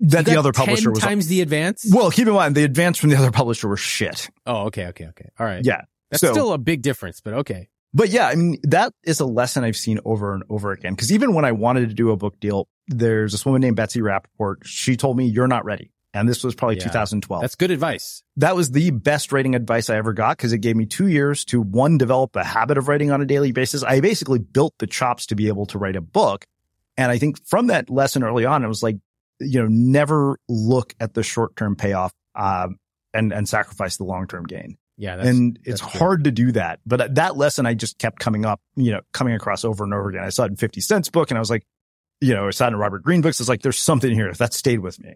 [0.00, 1.90] That the other publisher 10 was times the advance.
[1.92, 4.30] Well, keep in mind the advance from the other publisher was shit.
[4.46, 5.28] Oh, okay, okay, okay.
[5.40, 5.64] All right.
[5.64, 5.82] Yeah.
[6.10, 7.68] That's so, still a big difference, but okay.
[7.94, 10.94] But yeah, I mean, that is a lesson I've seen over and over again.
[10.94, 14.02] Cause even when I wanted to do a book deal, there's this woman named Betsy
[14.02, 14.60] Rapoport.
[14.64, 15.90] She told me, you're not ready.
[16.14, 16.84] And this was probably Yeah.
[16.84, 17.42] 2012.
[17.42, 18.22] That's good advice.
[18.36, 21.44] that was the best writing advice I ever got because it gave me two years
[21.46, 23.82] to one, develop a habit of writing on a daily basis.
[23.82, 26.46] I basically built the chops to be able to write a book.
[26.96, 28.96] And I think from that lesson early on, it was like,
[29.38, 32.76] you know, never look at the short term payoff, um,
[33.14, 36.80] and, and sacrifice the long term gain Yeah, that's, and it's hard to do that.
[36.84, 39.94] But uh, that lesson I just kept coming up, you know, coming across over and
[39.94, 40.24] over again.
[40.24, 41.64] I saw it in 50 Cent's book and I was like,
[42.20, 43.38] you know, I saw it in Robert Greene books.
[43.38, 45.14] It's like, there's something here that stayed with me.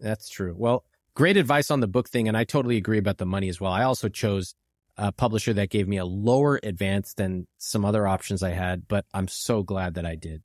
[0.00, 0.54] That's true.
[0.56, 3.60] Well, great advice on the book thing, and I totally agree about the money as
[3.60, 3.72] well.
[3.72, 4.54] I also chose
[4.96, 9.04] a publisher that gave me a lower advance than some other options I had, but
[9.12, 10.42] I'm so glad that I did.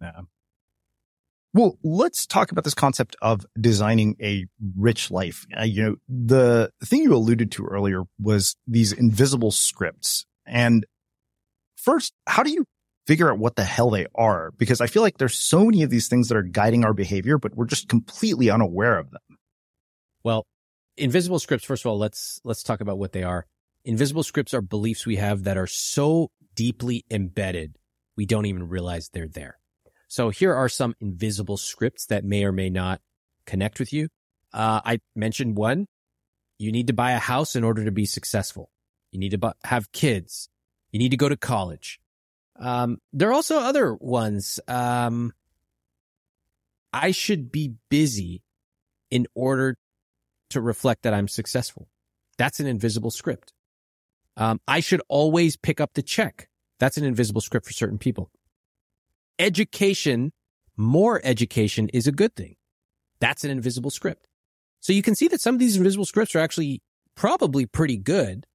[0.00, 0.20] Yeah.
[1.56, 4.44] Well, let's talk about this concept of designing a
[4.76, 5.46] rich life.
[5.58, 10.26] Uh, you know, the thing you alluded to earlier was these invisible scripts.
[10.44, 10.84] And
[11.76, 12.66] first, how do you
[13.06, 14.50] figure out what the hell they are?
[14.58, 17.38] Because I feel like there's so many of these things that are guiding our behavior,
[17.38, 19.38] but we're just completely unaware of them.
[20.22, 20.44] Well,
[20.98, 23.46] invisible scripts, first of all, let's let's talk about what they are.
[23.82, 27.78] Invisible scripts are beliefs we have that are so deeply embedded
[28.14, 29.56] we don't even realize they're there.
[30.08, 33.00] So here are some invisible scripts that may or may not
[33.44, 34.08] connect with you.
[34.52, 35.86] Uh, I mentioned one.
[36.58, 38.70] You need to buy a house in order to be successful.
[39.12, 40.48] You need to bu- have kids.
[40.92, 42.00] You need to go to college.
[42.58, 44.60] Um, there are also other ones.
[44.66, 45.32] Um,
[46.92, 48.42] I should be busy
[49.10, 49.76] in order
[50.50, 51.88] to reflect that I'm successful.
[52.38, 53.52] That's an invisible script.
[54.36, 56.48] Um, I should always pick up the check.
[56.78, 58.30] That's an invisible script for certain people.
[59.38, 60.32] Education,
[60.76, 62.56] more education is a good thing.
[63.20, 64.26] That's an invisible script.
[64.80, 66.80] So you can see that some of these invisible scripts are actually
[67.16, 68.46] probably pretty good,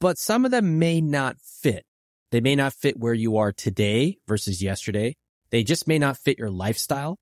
[0.00, 1.84] but some of them may not fit.
[2.30, 5.16] They may not fit where you are today versus yesterday.
[5.50, 7.16] They just may not fit your lifestyle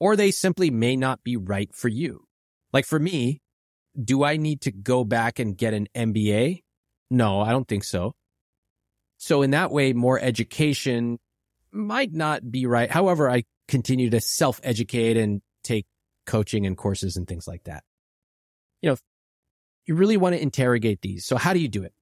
[0.00, 2.24] or they simply may not be right for you.
[2.72, 3.40] Like for me,
[4.00, 6.62] do I need to go back and get an MBA?
[7.10, 8.14] No, I don't think so.
[9.18, 11.18] So in that way, more education
[11.72, 12.90] might not be right.
[12.90, 15.86] However, I continue to self educate and take
[16.26, 17.84] coaching and courses and things like that.
[18.80, 18.96] You know,
[19.86, 21.24] you really want to interrogate these.
[21.24, 21.92] So how do you do it?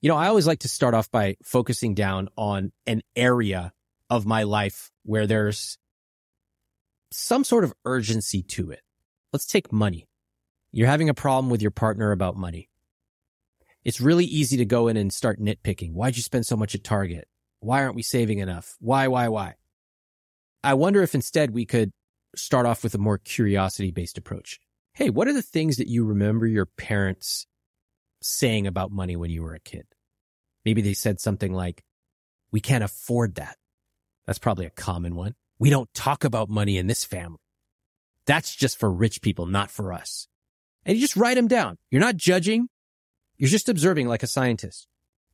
[0.00, 3.72] You know, I always like to start off by focusing down on an area
[4.10, 5.78] of my life where there's
[7.12, 8.82] some sort of urgency to it.
[9.32, 10.06] Let's take money.
[10.72, 12.68] You're having a problem with your partner about money.
[13.84, 15.92] It's really easy to go in and start nitpicking.
[15.92, 17.28] Why'd you spend so much at Target?
[17.60, 18.76] Why aren't we saving enough?
[18.80, 19.54] Why, why, why?
[20.62, 21.92] I wonder if instead we could
[22.34, 24.60] start off with a more curiosity based approach.
[24.92, 27.46] Hey, what are the things that you remember your parents
[28.22, 29.86] saying about money when you were a kid?
[30.64, 31.84] Maybe they said something like,
[32.50, 33.56] we can't afford that.
[34.26, 35.34] That's probably a common one.
[35.58, 37.38] We don't talk about money in this family.
[38.26, 40.26] That's just for rich people, not for us.
[40.84, 41.76] And you just write them down.
[41.90, 42.68] You're not judging.
[43.36, 44.88] You're just observing like a scientist.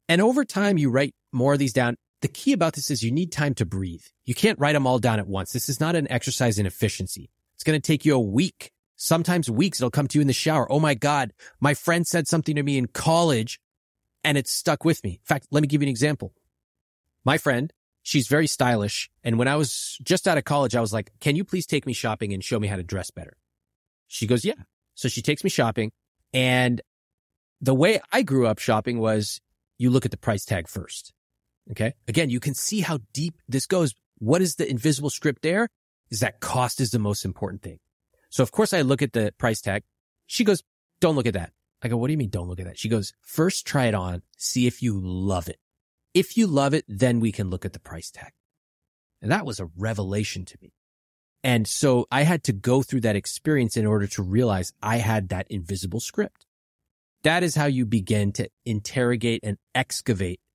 [0.09, 1.97] And over time, you write more of these down.
[2.23, 4.05] The key about this is you need time to breathe.
[4.25, 5.53] You can't write them all down at once.
[5.53, 7.31] This is not an exercise in efficiency.
[7.55, 9.81] It's going to take you a week, sometimes weeks.
[9.81, 10.71] It'll come to you in the shower.
[10.71, 11.33] Oh my God.
[11.61, 13.61] My friend said something to me in college
[14.23, 15.11] and it stuck with me.
[15.11, 16.33] In fact, let me give you an example.
[17.25, 19.11] My friend, she's very stylish.
[19.25, 21.87] And when I was just out of college, I was like, can you please take
[21.87, 23.37] me shopping and show me how to dress better?
[24.07, 24.63] She goes, yeah.
[24.95, 25.91] So she takes me shopping
[26.33, 26.81] and
[27.61, 29.41] the way I grew up shopping was
[29.77, 31.13] you look at the price tag first.
[31.71, 31.95] Okay.
[32.09, 33.95] Again, you can see how deep this goes.
[34.19, 35.69] What is the invisible script there?
[36.13, 37.79] is that cost is the most important thing.
[38.29, 39.83] So of course I look at the price tag.
[40.27, 40.63] She goes,
[41.01, 41.53] don't look at that.
[41.83, 42.79] I go, what do you mean don't look at that?
[42.79, 45.57] She goes, first try it on, see if you love it.
[46.15, 48.33] If you love it, then we can look at the price tag.
[49.23, 50.75] And that was a revelation to me.
[51.43, 55.31] And so I had to go through that experience in order to realize I had
[55.31, 56.47] that invisible script.
[57.23, 60.41] That is how you begin to interrogate and excavate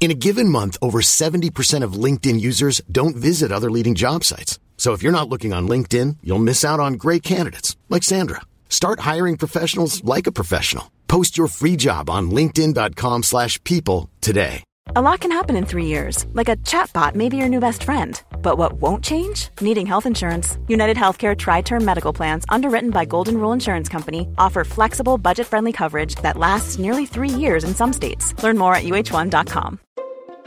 [0.00, 4.58] In a given month, over 70% of LinkedIn users don't visit other leading job sites.
[4.76, 8.40] So if you're not looking on LinkedIn, you'll miss out on great candidates like Sandra.
[8.68, 10.90] Start hiring professionals like a professional.
[11.08, 14.62] Post your free job on linkedin.com slash people today.
[14.96, 17.82] A lot can happen in three years, like a chatbot may be your new best
[17.82, 18.22] friend.
[18.40, 19.48] But what won't change?
[19.60, 20.56] Needing health insurance.
[20.66, 25.46] United Healthcare Tri Term Medical Plans, underwritten by Golden Rule Insurance Company, offer flexible, budget
[25.46, 28.32] friendly coverage that lasts nearly three years in some states.
[28.42, 29.78] Learn more at uh1.com.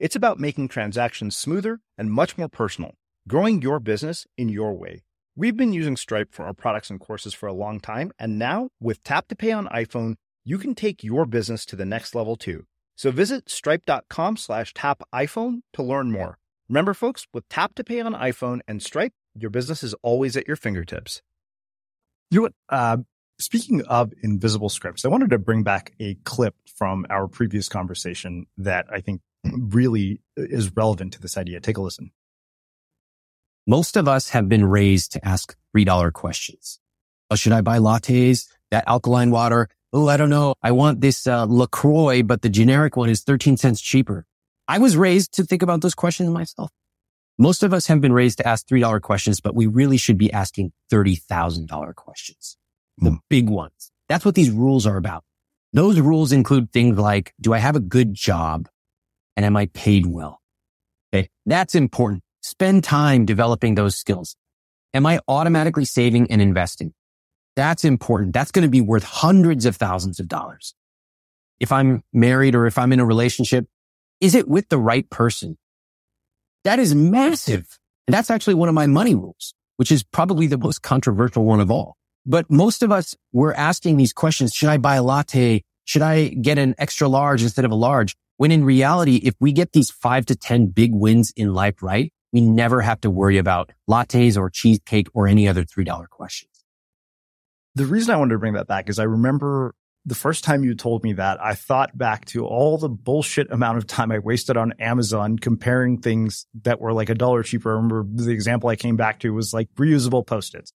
[0.00, 2.94] It's about making transactions smoother and much more personal,
[3.28, 5.02] growing your business in your way.
[5.36, 8.70] We've been using Stripe for our products and courses for a long time, and now
[8.80, 12.34] with Tap to Pay on iPhone, you can take your business to the next level
[12.34, 12.64] too.
[12.96, 16.38] So visit stripe.com slash tap iPhone to learn more.
[16.70, 20.46] Remember, folks, with Tap to Pay on iPhone and Stripe, your business is always at
[20.46, 21.20] your fingertips.
[22.30, 22.52] You know what?
[22.70, 22.96] Uh,
[23.38, 28.46] speaking of invisible scripts, I wanted to bring back a clip from our previous conversation
[28.56, 31.60] that I think really is relevant to this idea.
[31.60, 32.12] Take a listen.
[33.66, 36.80] Most of us have been raised to ask $3 questions.
[37.30, 38.48] Oh, should I buy lattes?
[38.70, 39.68] That alkaline water?
[39.92, 40.54] Oh, I don't know.
[40.62, 44.26] I want this uh, LaCroix, but the generic one is 13 cents cheaper.
[44.68, 46.70] I was raised to think about those questions myself.
[47.38, 50.32] Most of us have been raised to ask $3 questions, but we really should be
[50.32, 52.56] asking $30,000 questions.
[52.98, 53.90] The big ones.
[54.08, 55.24] That's what these rules are about.
[55.72, 58.68] Those rules include things like, do I have a good job?
[59.40, 60.42] And am I paid well?
[61.14, 61.30] Okay.
[61.46, 62.22] That's important.
[62.42, 64.36] Spend time developing those skills.
[64.92, 66.92] Am I automatically saving and investing?
[67.56, 68.34] That's important.
[68.34, 70.74] That's going to be worth hundreds of thousands of dollars.
[71.58, 73.64] If I'm married or if I'm in a relationship,
[74.20, 75.56] is it with the right person?
[76.64, 77.78] That is massive.
[78.06, 81.60] And that's actually one of my money rules, which is probably the most controversial one
[81.60, 81.96] of all.
[82.26, 84.52] But most of us, we're asking these questions.
[84.52, 85.62] Should I buy a latte?
[85.86, 88.14] Should I get an extra large instead of a large?
[88.40, 92.10] When in reality, if we get these five to 10 big wins in life right,
[92.32, 96.64] we never have to worry about lattes or cheesecake or any other $3 questions.
[97.74, 99.74] The reason I wanted to bring that back is I remember
[100.06, 103.76] the first time you told me that, I thought back to all the bullshit amount
[103.76, 107.72] of time I wasted on Amazon comparing things that were like a dollar cheaper.
[107.72, 110.72] I remember the example I came back to was like reusable post-its.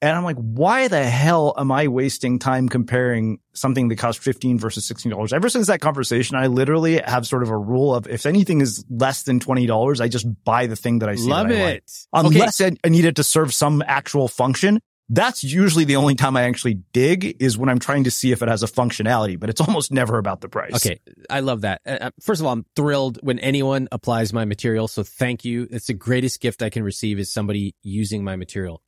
[0.00, 4.58] And I'm like, why the hell am I wasting time comparing something that costs 15
[4.58, 5.32] versus $16?
[5.32, 8.84] Ever since that conversation, I literally have sort of a rule of if anything is
[8.88, 11.28] less than $20, I just buy the thing that I see.
[11.28, 11.64] Love I it.
[12.12, 12.26] like.
[12.26, 14.80] Unless I I need it to serve some actual function.
[15.10, 18.42] That's usually the only time I actually dig is when I'm trying to see if
[18.42, 20.74] it has a functionality, but it's almost never about the price.
[20.74, 21.80] Okay, I love that.
[21.86, 24.86] Uh, uh, first of all, I'm thrilled when anyone applies my material.
[24.86, 25.66] So thank you.
[25.70, 28.82] It's the greatest gift I can receive is somebody using my material.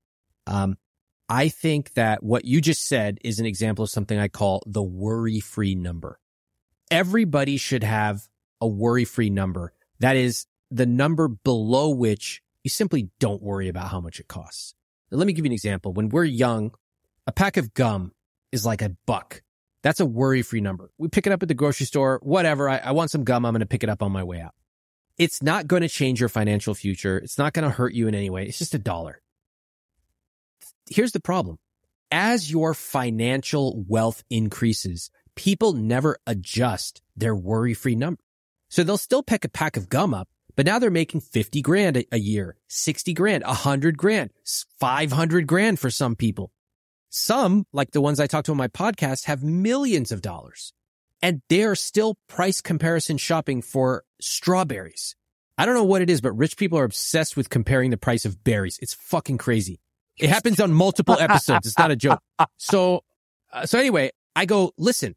[0.47, 0.77] Um,
[1.31, 4.83] I think that what you just said is an example of something I call the
[4.83, 6.19] worry-free number.
[6.91, 8.29] Everybody should have
[8.61, 9.73] a worry-free number.
[10.01, 14.75] That is the number below which you simply don't worry about how much it costs.
[15.13, 15.93] Now, let me give you an example.
[15.93, 16.73] When we're young,
[17.29, 18.11] a pack of gum
[18.51, 19.43] is like a buck.
[19.85, 20.91] That's a worry free number.
[20.99, 22.69] We pick it up at the grocery store, whatever.
[22.69, 23.47] I, I want some gum.
[23.47, 24.55] I'm going to pick it up on my way out.
[25.17, 27.19] It's not going to change your financial future.
[27.19, 28.47] It's not going to hurt you in any way.
[28.47, 29.23] It's just a dollar.
[30.91, 31.59] Here's the problem.
[32.11, 38.21] As your financial wealth increases, people never adjust their worry free number.
[38.69, 42.05] So they'll still pick a pack of gum up, but now they're making 50 grand
[42.11, 44.31] a, year, 60 grand, 100 grand,
[44.81, 46.53] 500 grand for some people.
[47.09, 50.73] Some, like the ones I talked to on my podcast, have millions of dollars
[51.23, 55.17] and they're still price comparison shopping for strawberries.
[55.59, 58.25] I don't know what it is, but rich people are obsessed with comparing the price
[58.25, 58.79] of berries.
[58.81, 59.81] It's fucking crazy.
[60.21, 61.67] It happens on multiple episodes.
[61.67, 62.21] It's not a joke.
[62.57, 63.03] So,
[63.53, 65.17] uh, so anyway, I go, listen,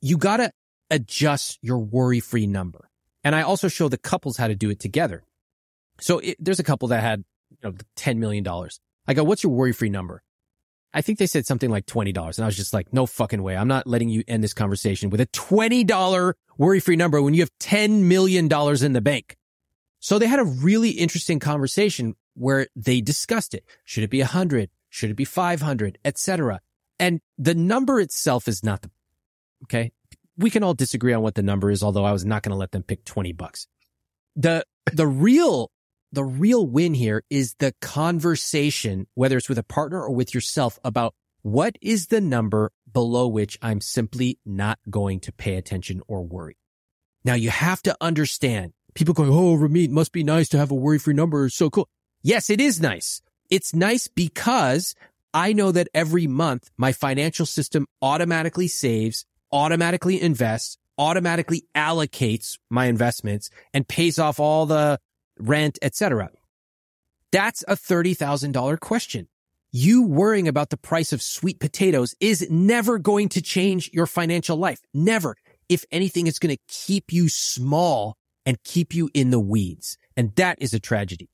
[0.00, 0.52] you gotta
[0.90, 2.88] adjust your worry free number.
[3.22, 5.24] And I also show the couples how to do it together.
[6.00, 8.46] So it, there's a couple that had you know, $10 million.
[9.06, 10.22] I go, what's your worry free number?
[10.92, 12.14] I think they said something like $20.
[12.36, 13.56] And I was just like, no fucking way.
[13.56, 17.42] I'm not letting you end this conversation with a $20 worry free number when you
[17.42, 19.36] have $10 million in the bank.
[19.98, 23.64] So they had a really interesting conversation where they discussed it.
[23.84, 24.70] Should it be 100?
[24.90, 26.60] Should it be 500, etc.
[26.98, 28.90] And the number itself is not the,
[29.64, 29.92] okay.
[30.36, 32.56] We can all disagree on what the number is, although I was not going to
[32.56, 33.66] let them pick 20 bucks.
[34.36, 35.70] The, the real,
[36.12, 40.78] the real win here is the conversation, whether it's with a partner or with yourself
[40.84, 46.22] about what is the number below which I'm simply not going to pay attention or
[46.22, 46.56] worry.
[47.24, 50.74] Now you have to understand people going, Oh, Ramit must be nice to have a
[50.74, 51.46] worry free number.
[51.46, 51.88] It's so cool.
[52.26, 53.20] Yes, it is nice.
[53.50, 54.94] It's nice because
[55.34, 62.86] I know that every month my financial system automatically saves, automatically invests, automatically allocates my
[62.86, 64.98] investments and pays off all the
[65.38, 66.30] rent, etc.
[67.30, 69.28] That's a $30,000 question.
[69.70, 74.56] You worrying about the price of sweet potatoes is never going to change your financial
[74.56, 74.80] life.
[74.94, 75.36] Never.
[75.68, 78.16] If anything, it's going to keep you small
[78.46, 79.98] and keep you in the weeds.
[80.16, 81.28] And that is a tragedy.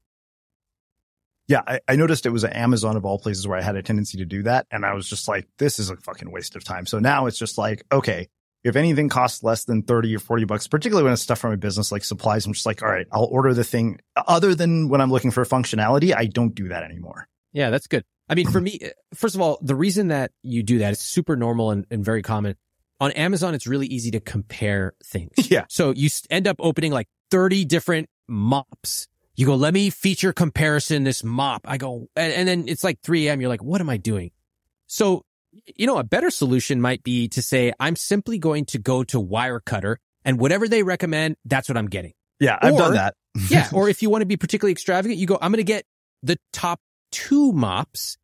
[1.50, 3.82] Yeah, I, I noticed it was an Amazon of all places where I had a
[3.82, 4.68] tendency to do that.
[4.70, 6.86] And I was just like, this is a fucking waste of time.
[6.86, 8.28] So now it's just like, okay,
[8.62, 11.56] if anything costs less than 30 or 40 bucks, particularly when it's stuff from a
[11.56, 13.98] business like supplies, I'm just like, all right, I'll order the thing.
[14.14, 17.26] Other than when I'm looking for functionality, I don't do that anymore.
[17.52, 18.04] Yeah, that's good.
[18.28, 18.78] I mean, for me,
[19.14, 22.22] first of all, the reason that you do that is super normal and, and very
[22.22, 22.54] common.
[23.00, 25.32] On Amazon, it's really easy to compare things.
[25.50, 25.64] Yeah.
[25.68, 29.08] So you end up opening like 30 different mops.
[29.40, 31.62] You go, let me feature comparison this mop.
[31.64, 33.40] I go, and, and then it's like 3 a.m.
[33.40, 34.32] You're like, what am I doing?
[34.86, 35.24] So,
[35.76, 39.16] you know, a better solution might be to say, I'm simply going to go to
[39.18, 42.12] Wirecutter and whatever they recommend, that's what I'm getting.
[42.38, 43.14] Yeah, I've Or- done that.
[43.48, 43.70] yeah.
[43.72, 45.86] Or if you want to be particularly extravagant, you go, I'm going to get
[46.22, 46.78] the top
[47.10, 48.18] two mops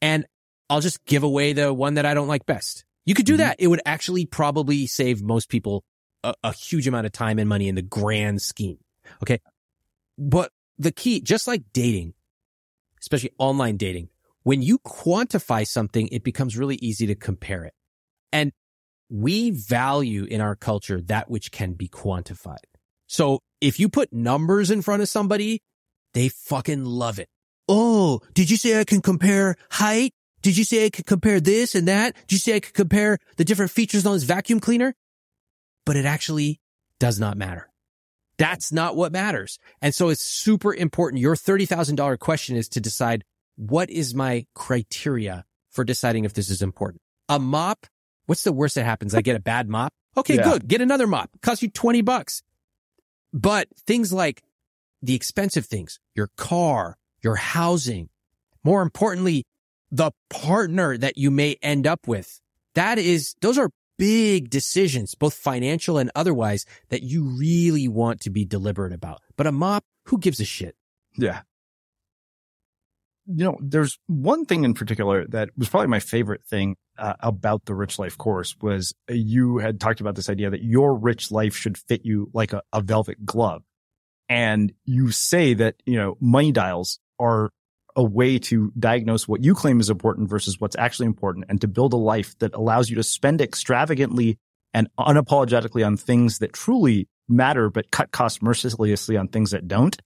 [0.00, 0.24] and
[0.70, 2.86] I'll just give away the one that I don't like best.
[3.04, 3.38] You could do Mhm.
[3.38, 3.56] that.
[3.58, 5.84] It would actually probably save most people
[6.24, 8.78] a, a huge amount of time and money in the grand scheme.
[9.22, 9.38] Okay.
[10.18, 12.14] But the key, just like dating,
[13.00, 14.08] especially online dating,
[14.42, 17.74] when you quantify something, it becomes really easy to compare it.
[18.32, 18.52] And
[19.08, 22.64] we value in our culture that which can be quantified.
[23.06, 25.62] So if you put numbers in front of somebody,
[26.14, 27.28] they fucking love it.
[27.68, 30.12] Oh, did you say I can compare height?
[30.42, 32.14] Did you say I could compare this and that?
[32.28, 34.94] Did you say I could compare the different features on this vacuum cleaner?
[35.84, 36.60] But it actually
[37.00, 37.68] does not matter.
[38.38, 39.58] That's not what matters.
[39.80, 41.20] And so it's super important.
[41.20, 43.24] Your $30,000 question is to decide
[43.56, 47.00] what is my criteria for deciding if this is important.
[47.28, 47.86] A mop.
[48.26, 49.14] What's the worst that happens?
[49.14, 49.92] I get a bad mop.
[50.16, 50.44] Okay, Yeah.
[50.44, 50.68] good.
[50.68, 51.30] Get another mop.
[51.42, 52.42] Cost you 20 bucks.
[53.32, 54.42] But things like
[55.02, 58.08] the expensive things, your car, your housing,
[58.64, 59.44] more importantly,
[59.90, 62.40] the partner that you may end up with.
[62.74, 68.30] That is, those are big decisions, both financial and otherwise, that you really want to
[68.30, 69.22] be deliberate about.
[69.36, 70.76] But a mop, who gives a shit?
[71.16, 71.42] Yeah.
[73.26, 77.64] You know, there's one thing in particular that was probably my favorite thing uh, about
[77.64, 81.32] the Rich Life course was uh, you had talked about this idea that your rich
[81.32, 83.62] life should fit you like a, a velvet glove.
[84.28, 87.50] And you say that, you know, money dials are
[87.96, 91.66] a way to diagnose what you claim is important versus what's actually important and to
[91.66, 94.38] build a life that allows you to spend extravagantly
[94.74, 99.96] and unapologetically on things that truly matter, but cut costs mercilessly on things that don't.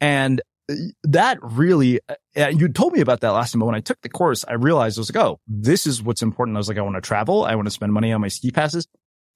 [0.00, 0.40] And
[0.70, 2.00] uh, that really,
[2.36, 4.54] uh, you told me about that last time, but when I took the course, I
[4.54, 6.56] realized I was like, oh, this is what's important.
[6.56, 7.44] I was like, I want to travel.
[7.44, 8.86] I want to spend money on my ski passes.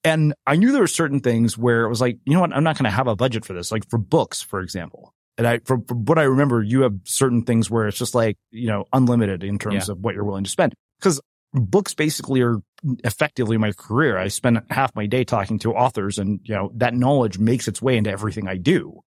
[0.04, 2.52] And I knew there were certain things where it was like, you know what?
[2.52, 3.72] I'm not going to have a budget for this.
[3.72, 5.12] Like for books, for example.
[5.38, 8.38] And I, from, from what I remember, you have certain things where it's just like,
[8.50, 9.92] you know, unlimited in terms Yeah.
[9.92, 10.74] of what you're willing to spend.
[11.00, 11.20] Cause
[11.52, 12.58] books basically are
[13.04, 14.16] effectively my career.
[14.18, 17.80] I spend half my day talking to authors and, you know, that knowledge makes its
[17.82, 19.00] way into everything I do.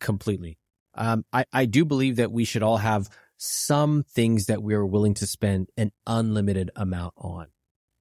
[0.00, 0.58] completely.
[0.94, 5.14] Um, I, I do believe that we should all have some things that we're willing
[5.14, 7.46] to spend an unlimited amount on.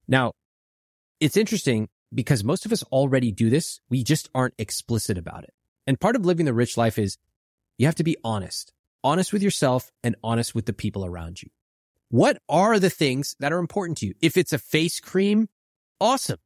[0.08, 0.34] Now,
[1.20, 3.80] it's interesting because most of us already do this.
[3.90, 5.54] We just aren't explicit about it.
[5.90, 7.18] And part of living the rich life is
[7.80, 8.74] you have to be honest,
[9.04, 11.50] honest with yourself and honest with the people around you.
[12.10, 14.14] What are the things that are important to you?
[14.22, 15.50] If it's a face cream,
[16.00, 16.38] awesome.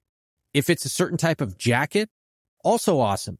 [0.53, 2.09] If it's a certain type of jacket,
[2.63, 3.37] also awesome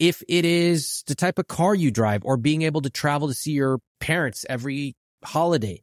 [0.00, 3.34] if it is the type of car you drive or being able to travel to
[3.34, 5.80] see your parents every holiday,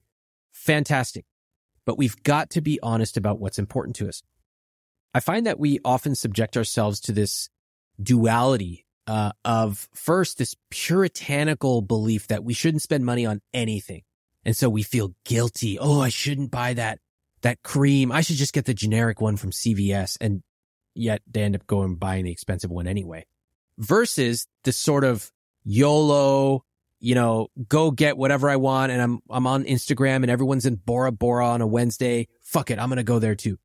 [0.52, 1.24] fantastic.
[1.86, 4.24] But we've got to be honest about what's important to us.
[5.14, 7.50] I find that we often subject ourselves to this
[8.02, 14.04] duality uh, of first this puritanical belief that we shouldn't spend money on anything.
[14.46, 15.80] And so we feel guilty.
[15.80, 17.00] Oh, I shouldn't buy that,
[17.42, 18.12] that cream.
[18.12, 20.18] I should just get the generic one from CVS.
[20.20, 20.44] And
[20.96, 23.26] yet they end up going buying the expensive one anyway
[23.78, 25.32] versus this sort of
[25.64, 26.64] YOLO,
[27.00, 28.92] you know, go get whatever I want.
[28.92, 32.28] And I'm, I'm on Instagram and everyone's in Bora Bora on a Wednesday.
[32.42, 32.80] Fuck it.
[32.80, 33.58] I'm going to go there too.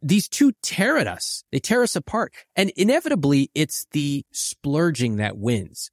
[0.00, 1.44] These two tear at us.
[1.50, 2.32] They tear us apart.
[2.54, 5.90] And inevitably it's the splurging that wins.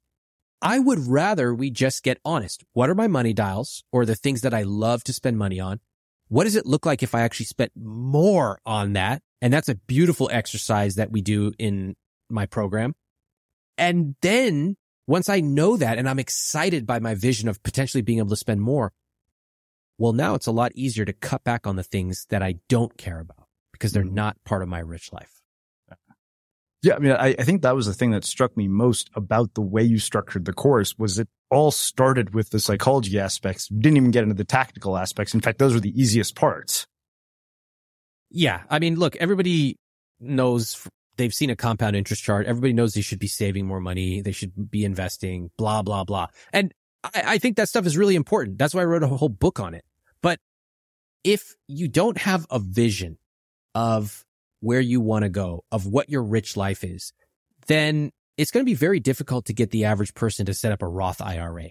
[0.62, 2.64] I would rather we just get honest.
[2.72, 5.80] What are my money dials or the things that I love to spend money on?
[6.28, 9.22] What does it look like if I actually spent more on that?
[9.42, 11.94] And that's a beautiful exercise that we do in
[12.30, 12.94] my program.
[13.76, 14.76] And then
[15.06, 18.36] once I know that and I'm excited by my vision of potentially being able to
[18.36, 18.92] spend more,
[19.98, 22.96] well, now it's a lot easier to cut back on the things that I don't
[22.96, 23.45] care about
[23.78, 25.36] because they're not part of my rich life.
[26.82, 29.54] Yeah, I mean, I, I think that was the thing that struck me most about
[29.54, 33.70] the way you structured the course was it all started with the psychology aspects.
[33.70, 35.34] You didn't even get into the tactical aspects.
[35.34, 36.86] In fact, those were the easiest parts.
[38.30, 38.62] Yeah.
[38.70, 39.78] I mean, look, everybody
[40.20, 42.46] knows they've seen a compound interest chart.
[42.46, 44.20] Everybody knows they should be saving more money.
[44.20, 46.28] They should be investing, blah, blah, blah.
[46.52, 46.72] And
[47.02, 48.58] I, I think that stuff is really important.
[48.58, 49.84] That's why I wrote a whole book on it.
[50.22, 50.38] But
[51.24, 53.18] if you don't have a vision
[53.76, 54.24] of
[54.60, 57.12] where you want to go, of what your rich life is,
[57.66, 60.80] then it's going to be very difficult to get the average person to set up
[60.80, 61.68] a Roth IRA.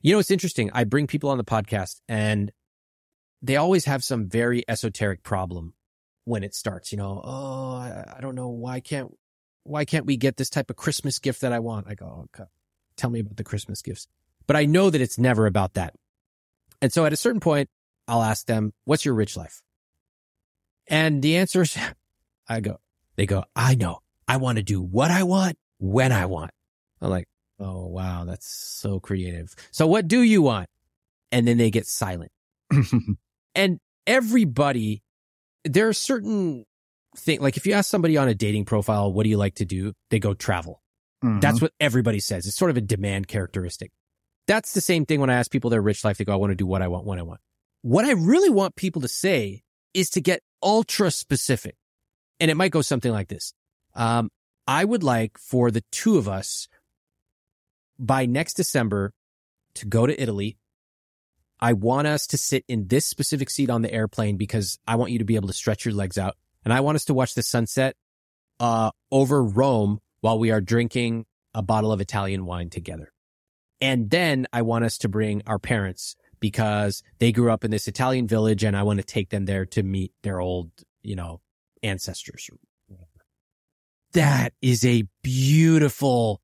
[0.00, 0.70] You know, it's interesting.
[0.72, 2.52] I bring people on the podcast and
[3.42, 5.74] they always have some very esoteric problem
[6.24, 8.48] when it starts, you know, oh, I, don't know.
[8.48, 9.10] Why can't,
[9.64, 11.88] why can't we get this type of Christmas gift that I want?
[11.88, 12.44] I go, oh,
[12.96, 14.06] tell me about the Christmas gifts.
[14.46, 15.94] But I know that it's never about that.
[16.80, 17.68] And so at a certain point,
[18.06, 19.60] I'll ask them, what's your rich life?
[20.88, 21.76] And the answer is,
[22.48, 22.80] I go,
[23.16, 23.98] they go, I know.
[24.26, 26.50] I want to do what I want when I want.
[27.00, 27.28] I'm like,
[27.58, 29.54] oh, wow, that's so creative.
[29.70, 30.68] So what do you want?
[31.32, 32.30] And then they get silent.
[33.54, 35.02] and everybody,
[35.64, 36.64] there are certain
[37.16, 39.64] things, like if you ask somebody on a dating profile, what do you like to
[39.64, 39.92] do?
[40.10, 40.82] They go travel.
[41.24, 41.40] Mm-hmm.
[41.40, 42.46] That's what everybody says.
[42.46, 43.90] It's sort of a demand characteristic.
[44.46, 46.18] That's the same thing when I ask people their rich life.
[46.18, 47.40] They go, I want to do what I want when I want.
[47.82, 49.62] What I really want people to say
[49.94, 51.76] is to get ultra specific.
[52.40, 53.52] And it might go something like this.
[53.94, 54.30] Um,
[54.66, 56.68] I would like for the two of us
[57.98, 59.12] by next December
[59.74, 60.58] to go to Italy.
[61.60, 65.10] I want us to sit in this specific seat on the airplane because I want
[65.10, 66.36] you to be able to stretch your legs out.
[66.64, 67.96] And I want us to watch the sunset,
[68.60, 73.12] uh, over Rome while we are drinking a bottle of Italian wine together.
[73.80, 77.88] And then I want us to bring our parents because they grew up in this
[77.88, 80.70] Italian village and I want to take them there to meet their old,
[81.02, 81.40] you know,
[81.82, 82.50] ancestors.
[84.12, 86.40] That is a beautiful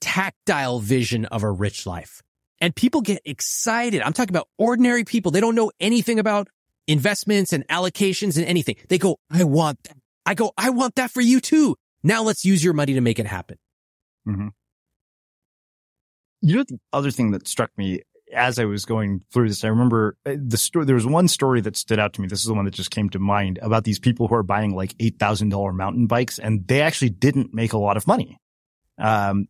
[0.00, 2.22] tactile vision of a rich life.
[2.60, 4.00] And people get excited.
[4.00, 5.30] I'm talking about ordinary people.
[5.30, 6.48] They don't know anything about
[6.86, 8.76] investments and allocations and anything.
[8.88, 9.96] They go, I want that.
[10.26, 11.76] I go, I want that for you too.
[12.02, 13.58] Now let's use your money to make it happen.
[14.26, 14.48] Mm-hmm.
[16.40, 18.02] You know, the other thing that struck me
[18.34, 20.84] as I was going through this, I remember uh, the story.
[20.84, 22.28] There was one story that stood out to me.
[22.28, 24.74] This is the one that just came to mind about these people who are buying
[24.74, 28.38] like $8,000 mountain bikes and they actually didn't make a lot of money.
[28.98, 29.48] Um,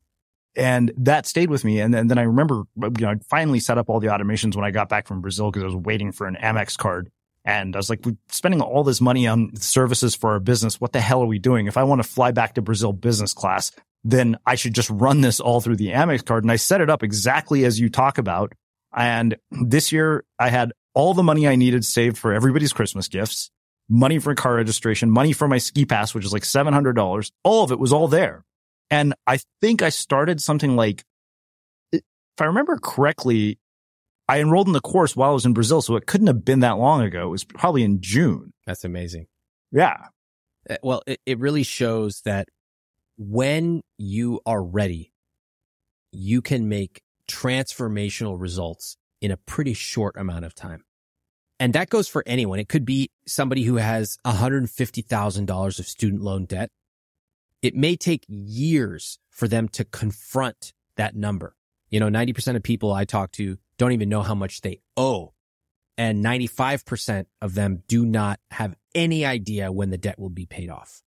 [0.57, 1.81] and that stayed with me.
[1.81, 4.65] And then, then I remember, you know, I finally set up all the automations when
[4.65, 7.11] I got back from Brazil because I was waiting for an Amex card.
[7.45, 10.81] And I was like, we're spending all this money on services for our business.
[10.81, 11.67] What the hell are we doing?
[11.67, 13.71] If I want to fly back to Brazil business class,
[14.03, 16.45] then I should just run this all through the Amex card.
[16.45, 18.53] And I set it up exactly as you talk about.
[18.97, 23.51] And this year I had all the money I needed saved for everybody's Christmas gifts,
[23.89, 27.31] money for car registration, money for my ski pass, which is like $700.
[27.43, 28.45] All of it was all there.
[28.91, 31.03] And I think I started something like,
[31.93, 32.03] if
[32.39, 33.59] I remember correctly,
[34.29, 35.83] I enrolled in the course while I was in Brazil.
[35.83, 37.27] So it couldn't have been that long ago.
[37.27, 38.53] It was probably in June.
[38.67, 39.27] That's amazing.
[39.71, 39.97] Yeah.
[40.69, 42.49] Uh, well, it, it really shows that
[43.19, 45.13] when you are ready,
[46.13, 50.85] you can make transformational results in a pretty short amount of time.
[51.61, 52.59] And that goes for anyone.
[52.59, 56.71] It could be somebody who has $150,000 of student loan debt.
[57.63, 61.57] It may take years for them to confront that number.
[61.91, 65.33] You know, 90% of people I talk to don't even know how much they owe.
[65.97, 70.69] And 95% of them do not have any idea when the debt will be paid
[70.69, 71.03] off.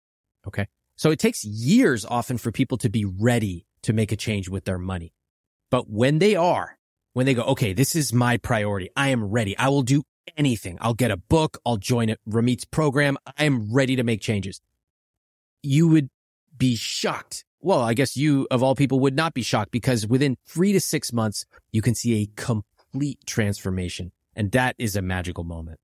[0.47, 0.69] Okay.
[0.97, 4.65] So it takes years often for people to be ready to make a change with
[4.65, 5.13] their money.
[5.71, 6.79] But when they are,
[7.13, 8.91] when they go, okay, this is my priority.
[8.97, 9.57] I am ready.
[9.57, 10.03] I will do
[10.37, 10.79] anything.
[10.81, 11.59] I'll get a book.
[11.65, 13.17] I'll join a Ramit's program.
[13.39, 14.61] I am ready to make changes.
[15.63, 16.09] You would
[16.57, 17.45] be shocked.
[17.61, 20.81] Well, I guess you of all people would not be shocked because within three to
[20.81, 24.13] six months, you can see a complete transformation.
[24.35, 25.81] And that is a magical moment.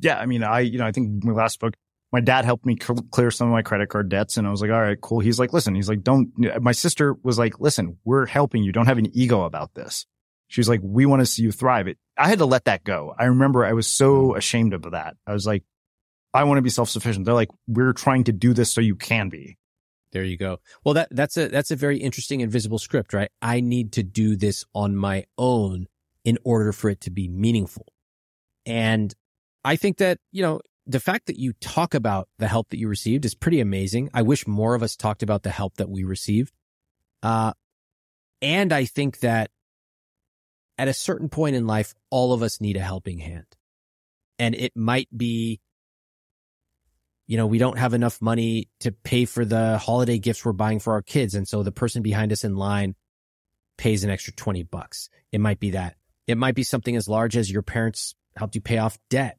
[0.00, 0.18] Yeah.
[0.18, 1.74] I mean, I, you know, I think we last spoke,
[2.12, 4.36] my dad helped me clear some of my credit card debts.
[4.36, 5.20] And I was like, all right, cool.
[5.20, 8.70] He's like, listen, he's like, don't, my sister was like, listen, we're helping you.
[8.70, 10.04] Don't have an ego about this.
[10.48, 11.88] She was like, we want to see you thrive.
[11.88, 13.14] It, I had to let that go.
[13.18, 14.36] I remember I was so mm.
[14.36, 15.16] ashamed of that.
[15.26, 15.64] I was like,
[16.34, 17.24] I want to be self-sufficient.
[17.24, 19.56] They're like, we're trying to do this so you can be.
[20.12, 20.58] There you go.
[20.84, 23.30] Well, that, that's a, that's a very interesting invisible script, right?
[23.40, 25.86] I need to do this on my own
[26.26, 27.86] in order for it to be meaningful.
[28.66, 29.14] And
[29.64, 32.88] I think that, you know, the fact that you talk about the help that you
[32.88, 34.10] received is pretty amazing.
[34.12, 36.52] I wish more of us talked about the help that we received.
[37.22, 37.52] Uh,
[38.40, 39.50] and I think that
[40.78, 43.46] at a certain point in life, all of us need a helping hand.
[44.38, 45.60] And it might be,
[47.28, 50.80] you know, we don't have enough money to pay for the holiday gifts we're buying
[50.80, 51.36] for our kids.
[51.36, 52.96] And so the person behind us in line
[53.76, 55.08] pays an extra 20 bucks.
[55.30, 55.94] It might be that.
[56.26, 59.38] It might be something as large as your parents helped you pay off debt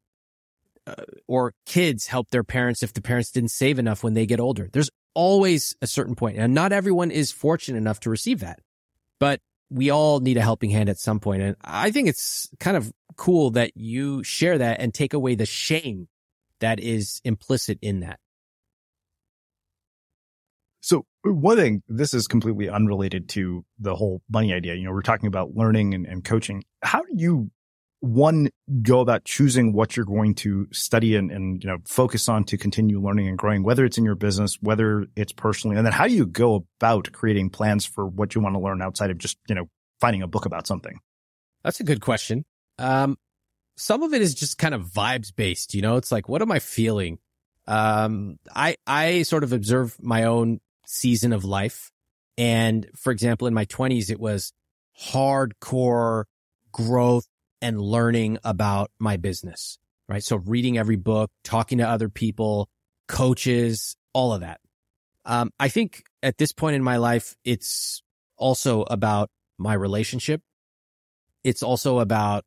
[0.85, 0.95] uh,
[1.27, 4.69] or kids help their parents if the parents didn't save enough when they get older.
[4.71, 8.59] There's always a certain point, and not everyone is fortunate enough to receive that,
[9.19, 11.41] but we all need a helping hand at some point.
[11.41, 15.45] And I think it's kind of cool that you share that and take away the
[15.45, 16.07] shame
[16.59, 18.19] that is implicit in that.
[20.81, 24.75] So one thing, this is completely unrelated to the whole money idea.
[24.75, 26.63] You know, we're talking about learning and, and coaching.
[26.83, 27.51] How do you
[28.03, 28.49] one
[28.81, 32.57] go about choosing what you're going to study and, and, you know focus on to
[32.57, 36.05] continue learning and growing whether it's in your business whether it's personally and then how
[36.05, 39.37] do you go about creating plans for what you want to learn outside of just
[39.47, 39.69] you know
[40.01, 40.99] finding a book about something?
[41.63, 42.43] That's a good question.
[42.77, 43.17] Um,
[43.77, 45.95] some of it is just kind of vibes based you know?
[45.95, 47.19] It's like what am i feeling?
[47.67, 51.89] Um, i i sort of observe my own season of life.
[52.37, 54.51] And for example in my 20s it was
[55.01, 56.25] hardcore
[56.73, 57.27] growth
[57.63, 60.21] and learning about my business, right?
[60.21, 62.69] So reading every book, talking to other people,
[63.07, 64.59] coaches, all of that.
[65.25, 68.03] Um, I think at this point in my life, it's
[68.35, 70.41] also about my relationship.
[71.45, 72.43] It's also about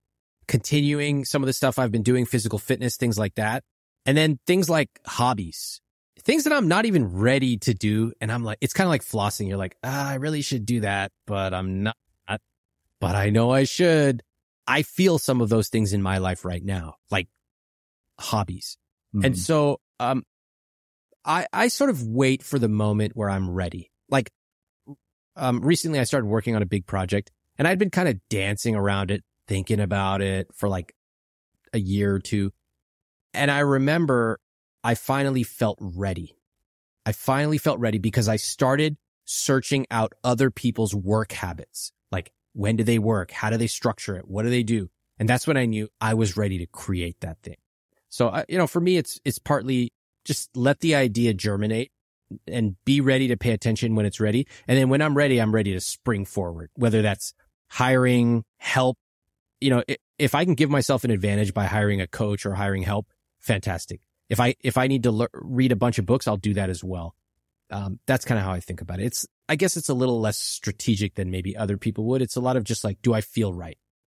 [0.48, 3.64] continuing some of the stuff I've been doing, physical fitness, things like that.
[4.04, 5.80] And then things like hobbies,
[6.20, 8.12] things that I'm not even ready to do.
[8.20, 9.48] And I'm like, it's kind of like flossing.
[9.48, 11.96] You're like, ah, I really should do that, but I'm not,
[13.00, 14.22] but I know I should.
[14.66, 17.28] I feel some of those things in my life right now, like
[18.18, 18.78] hobbies.
[19.14, 19.26] Mm-hmm.
[19.26, 20.24] And so, um,
[21.24, 23.90] I, I sort of wait for the moment where I'm ready.
[24.08, 24.30] Like,
[25.34, 28.74] um, recently I started working on a big project and I'd been kind of dancing
[28.74, 30.94] around it, thinking about it for like
[31.72, 32.52] a year or two.
[33.34, 34.38] And I remember
[34.82, 36.36] I finally felt ready.
[37.04, 41.92] I finally felt ready because I started searching out other people's work habits.
[42.56, 43.32] When do they work?
[43.32, 44.26] How do they structure it?
[44.26, 44.88] What do they do?
[45.18, 47.56] And that's when I knew I was ready to create that thing.
[48.08, 49.92] So, you know, for me, it's, it's partly
[50.24, 51.92] just let the idea germinate
[52.46, 54.46] and be ready to pay attention when it's ready.
[54.66, 57.34] And then when I'm ready, I'm ready to spring forward, whether that's
[57.68, 58.96] hiring help.
[59.60, 59.84] You know,
[60.18, 63.06] if I can give myself an advantage by hiring a coach or hiring help,
[63.38, 64.00] fantastic.
[64.30, 66.70] If I, if I need to le- read a bunch of books, I'll do that
[66.70, 67.14] as well.
[67.70, 69.04] Um, that's kind of how I think about it.
[69.04, 72.22] It's, I guess it's a little less strategic than maybe other people would.
[72.22, 73.78] It's a lot of just like, do I feel right?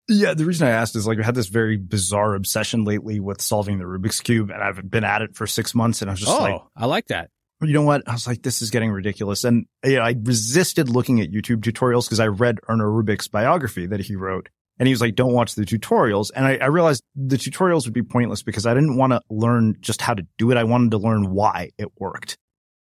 [0.10, 3.42] Yeah, the reason I asked is like I had this very bizarre obsession lately with
[3.42, 6.22] solving the Rubik's Cube, and I've been at it for six months, and I was
[6.22, 7.30] just oh, like, I like that.
[7.62, 8.08] You know what?
[8.08, 9.44] I was like, this is getting ridiculous.
[9.44, 13.88] And you know, I resisted looking at YouTube tutorials because I read Erno Rubik's biography
[13.88, 14.50] that he wrote.
[14.80, 16.30] And he was like, don't watch the tutorials.
[16.36, 19.78] And I, I realized the tutorials would be pointless because I didn't want to learn
[19.82, 20.58] just how to do it.
[20.58, 22.38] I wanted to learn why it worked.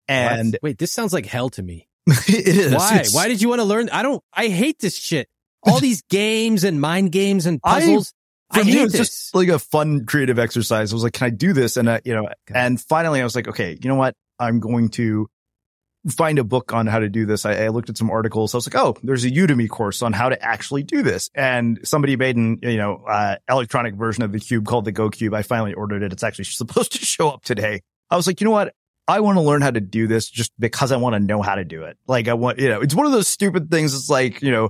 [0.08, 0.64] And what?
[0.64, 1.88] wait, this sounds like hell to me.
[2.28, 2.74] it is.
[2.74, 2.98] Why?
[3.00, 3.90] It's, Why did you want to learn?
[3.90, 5.28] I don't, I hate this shit.
[5.64, 8.14] All these games and mind games and puzzles.
[8.52, 9.10] I, I hate it this.
[9.10, 10.94] just like a fun creative exercise.
[10.94, 11.78] I was like, can I do this?
[11.78, 14.16] And, uh, you know, and finally I was like, okay, you know what?
[14.40, 15.28] I'm going to
[16.12, 17.46] find a book on how to do this.
[17.46, 18.54] I, I looked at some articles.
[18.54, 21.30] I was like, oh, there's a Udemy course on how to actually do this.
[21.34, 25.10] And somebody made an, you know, uh, electronic version of the cube called the Go
[25.10, 25.34] Cube.
[25.34, 26.14] I finally ordered it.
[26.14, 27.82] It's actually supposed to show up today.
[28.10, 28.74] I was like, you know what?
[29.08, 31.56] I want to learn how to do this just because I want to know how
[31.56, 31.98] to do it.
[32.08, 33.94] Like I want, you know, it's one of those stupid things.
[33.94, 34.70] It's like, you know,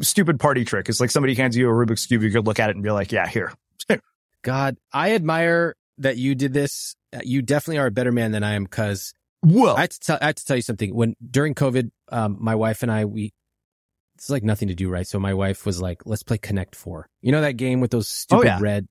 [0.00, 0.88] stupid party trick.
[0.88, 2.22] It's like somebody hands you a Rubik's cube.
[2.22, 3.52] You could look at it and be like, yeah, here.
[4.42, 6.96] God, I admire that you did this.
[7.14, 9.12] Uh, You definitely are a better man than I am because
[9.42, 10.94] well, I have to tell, I have to tell you something.
[10.94, 13.34] When during COVID, um, my wife and I, we,
[14.14, 15.06] it's like nothing to do, right?
[15.06, 17.08] So my wife was like, let's play Connect Four.
[17.20, 18.58] You know that game with those stupid yeah.
[18.60, 18.88] red?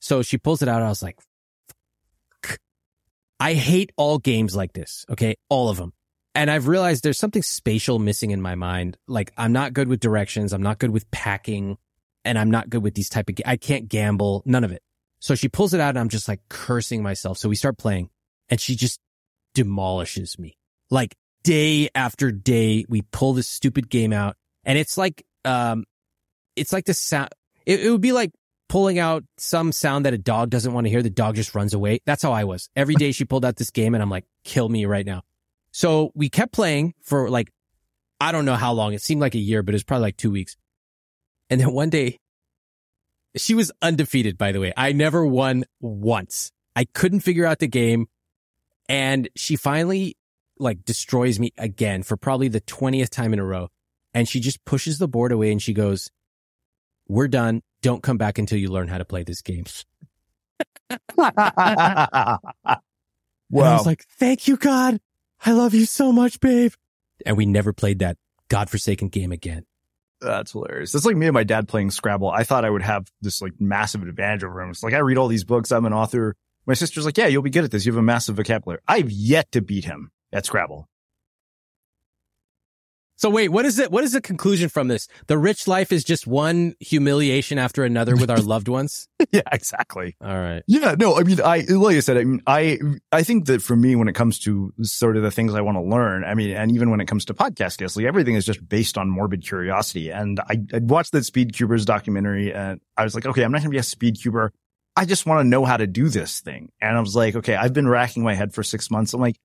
[0.00, 0.82] So she pulls it out.
[0.82, 1.18] I was like.
[3.44, 5.04] I hate all games like this.
[5.10, 5.34] Okay.
[5.50, 5.92] All of them.
[6.34, 8.96] And I've realized there's something spatial missing in my mind.
[9.06, 10.54] Like I'm not good with directions.
[10.54, 11.76] I'm not good with packing
[12.24, 14.82] and I'm not good with these type of, I can't gamble, none of it.
[15.20, 17.36] So she pulls it out and I'm just like cursing myself.
[17.36, 18.08] So we start playing
[18.48, 18.98] and she just
[19.52, 20.56] demolishes me.
[20.90, 25.84] Like day after day, we pull this stupid game out and it's like, um,
[26.56, 27.28] it's like the sound,
[27.66, 28.32] it, it would be like
[28.74, 31.00] pulling out some sound that a dog doesn't want to hear.
[31.00, 32.00] The dog just runs away.
[32.06, 32.68] That's how I was.
[32.74, 35.22] Every day she pulled out this game and I'm like, kill me right now.
[35.70, 37.52] So we kept playing for like,
[38.18, 38.92] I don't know how long.
[38.92, 40.56] It seemed like a year, but it was probably like two weeks.
[41.48, 42.18] And then one day
[43.36, 44.72] she was undefeated, by the way.
[44.76, 46.50] I never won once.
[46.74, 48.08] I couldn't figure out the game.
[48.88, 50.16] And she finally
[50.58, 53.68] like destroys me again for probably the 20th time in a row.
[54.12, 56.10] And she just pushes the board away and she goes,
[57.06, 57.62] we're done.
[57.84, 59.66] Don't come back until you learn how to play this game.
[61.18, 62.38] wow.
[62.56, 62.80] And
[63.52, 65.00] I was like, thank you, God.
[65.44, 66.72] I love you so much, babe.
[67.26, 68.16] And we never played that
[68.48, 69.66] godforsaken game again.
[70.22, 70.92] That's hilarious.
[70.92, 72.30] That's like me and my dad playing Scrabble.
[72.30, 74.70] I thought I would have this like massive advantage over him.
[74.70, 75.70] It's like I read all these books.
[75.70, 76.36] I'm an author.
[76.64, 77.84] My sister's like, yeah, you'll be good at this.
[77.84, 78.80] You have a massive vocabulary.
[78.88, 80.88] I've yet to beat him at Scrabble.
[83.16, 83.90] So wait, what is it?
[83.90, 85.06] What is the conclusion from this?
[85.28, 89.06] The rich life is just one humiliation after another with our loved ones.
[89.30, 90.16] yeah, exactly.
[90.20, 90.62] All right.
[90.66, 92.78] Yeah, no, I mean, I, like I said, I mean, I,
[93.12, 95.76] I think that for me, when it comes to sort of the things I want
[95.76, 98.44] to learn, I mean, and even when it comes to podcast guests, like everything is
[98.44, 100.10] just based on morbid curiosity.
[100.10, 103.58] And I, I watched that Speed Cubers documentary and I was like, okay, I'm not
[103.58, 104.52] going to be a speed cuber.
[104.96, 106.70] I just want to know how to do this thing.
[106.80, 109.12] And I was like, okay, I've been racking my head for six months.
[109.12, 109.36] I'm like,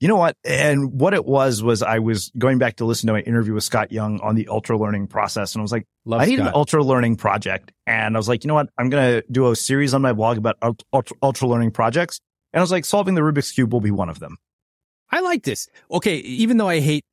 [0.00, 0.36] you know what?
[0.44, 3.64] And what it was, was I was going back to listen to my interview with
[3.64, 5.54] Scott Young on the ultra learning process.
[5.54, 6.48] And I was like, Love I need Scott.
[6.48, 7.72] an ultra learning project.
[7.86, 8.68] And I was like, you know what?
[8.78, 10.56] I'm going to do a series on my blog about
[10.92, 12.20] ultra, ultra learning projects.
[12.52, 14.36] And I was like, solving the Rubik's Cube will be one of them.
[15.10, 15.68] I like this.
[15.90, 16.16] Okay.
[16.18, 17.04] Even though I hate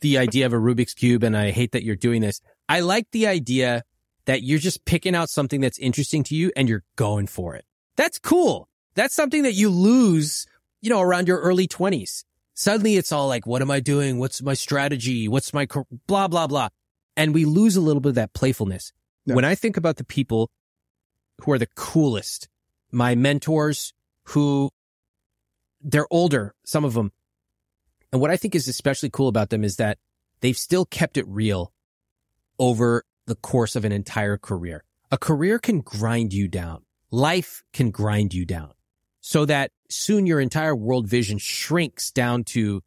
[0.00, 3.06] the idea of a Rubik's Cube and I hate that you're doing this, I like
[3.12, 3.84] the idea
[4.24, 7.64] that you're just picking out something that's interesting to you and you're going for it.
[7.96, 8.68] That's cool.
[8.94, 10.46] That's something that you lose,
[10.80, 12.24] you know, around your early twenties.
[12.54, 14.18] Suddenly it's all like, what am I doing?
[14.18, 15.28] What's my strategy?
[15.28, 15.66] What's my
[16.06, 16.68] blah, blah, blah.
[17.16, 18.92] And we lose a little bit of that playfulness.
[19.24, 19.34] Yeah.
[19.34, 20.50] When I think about the people
[21.42, 22.48] who are the coolest,
[22.90, 23.92] my mentors
[24.28, 24.70] who
[25.80, 27.12] they're older, some of them.
[28.12, 29.98] And what I think is especially cool about them is that
[30.40, 31.72] they've still kept it real
[32.58, 34.84] over the course of an entire career.
[35.10, 36.84] A career can grind you down.
[37.10, 38.72] Life can grind you down
[39.22, 42.82] so that soon your entire world vision shrinks down to,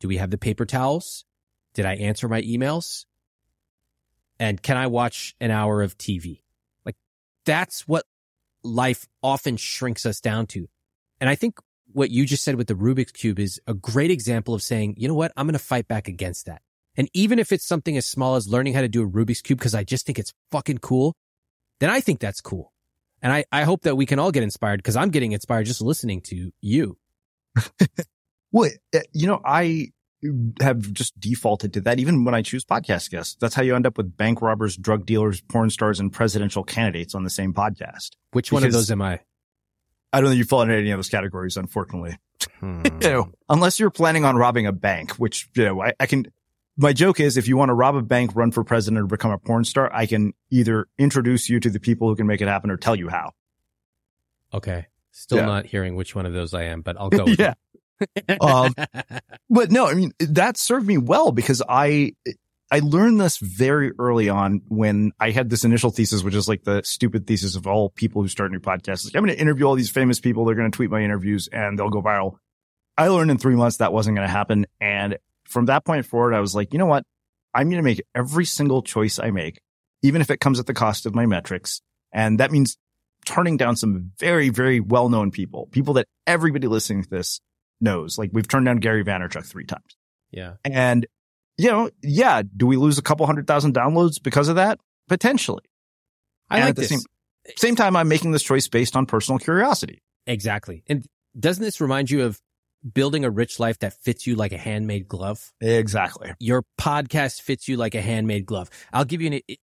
[0.00, 1.24] do we have the paper towels?
[1.74, 3.06] Did I answer my emails?
[4.38, 6.42] And can I watch an hour of TV?
[6.84, 6.96] Like
[7.46, 8.04] that's what
[8.62, 10.68] life often shrinks us down to.
[11.20, 11.58] And I think
[11.92, 15.08] what you just said with the Rubik's Cube is a great example of saying, you
[15.08, 15.32] know what?
[15.36, 16.60] I'm going to fight back against that.
[16.96, 19.58] And even if it's something as small as learning how to do a Rubik's Cube,
[19.58, 21.14] because I just think it's fucking cool,
[21.80, 22.72] then I think that's cool.
[23.22, 25.80] And I, I hope that we can all get inspired because I'm getting inspired just
[25.80, 26.98] listening to you.
[28.52, 29.88] well, uh, you know, I
[30.60, 33.36] have just defaulted to that even when I choose podcast guests.
[33.40, 37.14] That's how you end up with bank robbers, drug dealers, porn stars, and presidential candidates
[37.14, 38.10] on the same podcast.
[38.32, 39.20] Which one of those am I?
[40.12, 42.18] I don't think you fall into any of those categories, unfortunately.
[42.60, 42.82] Hmm.
[43.02, 46.26] you know, unless you're planning on robbing a bank, which, you know, I, I can,
[46.78, 49.32] my joke is if you want to rob a bank, run for president or become
[49.32, 52.48] a porn star, I can either introduce you to the people who can make it
[52.48, 53.32] happen or tell you how.
[54.54, 54.86] Okay.
[55.10, 55.46] Still Yeah.
[55.46, 57.24] not hearing which one of those I am, but I'll go.
[57.26, 57.54] With yeah.
[58.40, 58.74] um,
[59.50, 62.14] but no, I mean, that served me well because I,
[62.70, 66.62] I learned this very early on when I had this initial thesis, which is like
[66.64, 69.04] the stupid thesis of all people who start new podcasts.
[69.04, 70.44] Like, I'm going to interview all these famous people.
[70.44, 72.36] They're going to tweet my interviews and they'll go viral.
[72.96, 74.66] I learned in three months that wasn't going to happen.
[74.80, 75.18] And
[75.48, 77.04] from that point forward, I was like, you know what?
[77.54, 79.60] I'm going to make every single choice I make,
[80.02, 81.80] even if it comes at the cost of my metrics.
[82.12, 82.76] And that means
[83.24, 87.40] turning down some very, very well known people, people that everybody listening to this
[87.80, 88.18] knows.
[88.18, 89.96] Like we've turned down Gary Vaynerchuk three times.
[90.30, 90.54] Yeah.
[90.64, 91.06] And,
[91.56, 94.78] you know, yeah, do we lose a couple hundred thousand downloads because of that?
[95.08, 95.64] Potentially.
[96.50, 96.90] I And like at the this.
[96.90, 97.00] same,
[97.56, 100.02] same time, I'm making this choice based on personal curiosity.
[100.26, 100.82] Exactly.
[100.86, 101.04] And
[101.38, 102.38] doesn't this remind you of
[102.92, 105.52] building a rich life that fits you like a handmade glove?
[105.60, 106.32] Exactly.
[106.38, 108.70] Your podcast fits you like a handmade glove.
[108.92, 109.56] I'll give you an,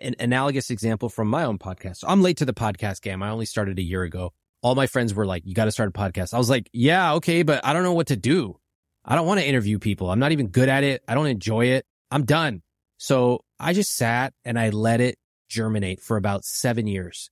[0.00, 2.04] an analogous example from my own podcast.
[2.06, 3.22] I'm late to the podcast game.
[3.22, 4.32] I only started a year ago.
[4.62, 6.34] All my friends were like, you got to start a podcast.
[6.34, 8.58] I was like, yeah, okay, but I don't know what to do.
[9.04, 10.10] I don't want to interview people.
[10.10, 11.02] I'm not even good at it.
[11.08, 11.86] I don't enjoy it.
[12.10, 12.62] I'm done.
[12.98, 15.16] So I just sat and I let it
[15.48, 17.30] germinate for about seven years.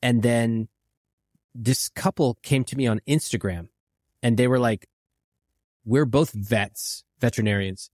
[0.00, 0.68] And then
[1.54, 3.68] this couple came to me on Instagram
[4.22, 4.86] and they were like,
[5.84, 7.90] we're both vets, veterinarians.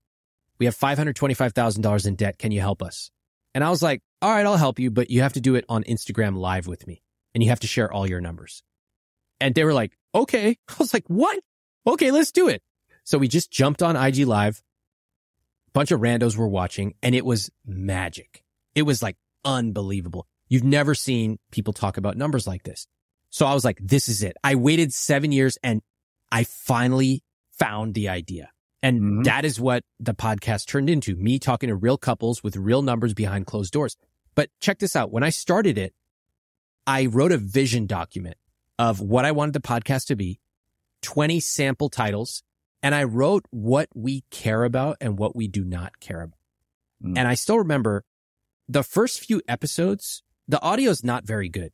[0.59, 2.37] We have $525,000 in debt.
[2.37, 3.11] Can you help us?
[3.55, 5.65] And I was like, all right, I'll help you, but you have to do it
[5.69, 7.01] on Instagram live with me
[7.33, 8.63] and you have to share all your numbers.
[9.39, 10.57] And they were like, okay.
[10.69, 11.39] I was like, what?
[11.87, 12.61] Okay, let's do it.
[13.03, 14.61] So we just jumped on IG live.
[15.69, 18.43] A bunch of randos were watching and it was magic.
[18.75, 20.27] It was like unbelievable.
[20.47, 22.87] You've never seen people talk about numbers like this.
[23.29, 24.35] So I was like, this is it.
[24.43, 25.81] I waited seven years and
[26.31, 28.51] I finally found the idea.
[28.81, 29.23] And mm-hmm.
[29.23, 33.13] that is what the podcast turned into me talking to real couples with real numbers
[33.13, 33.97] behind closed doors.
[34.35, 35.11] But check this out.
[35.11, 35.93] When I started it,
[36.87, 38.37] I wrote a vision document
[38.77, 40.39] of what I wanted the podcast to be,
[41.01, 42.43] 20 sample titles,
[42.81, 46.39] and I wrote what we care about and what we do not care about.
[47.03, 47.17] Mm.
[47.17, 48.05] And I still remember
[48.67, 51.71] the first few episodes, the audio is not very good.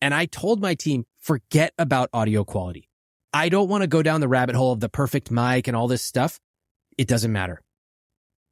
[0.00, 2.87] And I told my team, forget about audio quality.
[3.32, 5.88] I don't want to go down the rabbit hole of the perfect mic and all
[5.88, 6.40] this stuff.
[6.96, 7.60] It doesn't matter.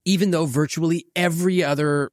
[0.04, 2.10] Even though virtually every other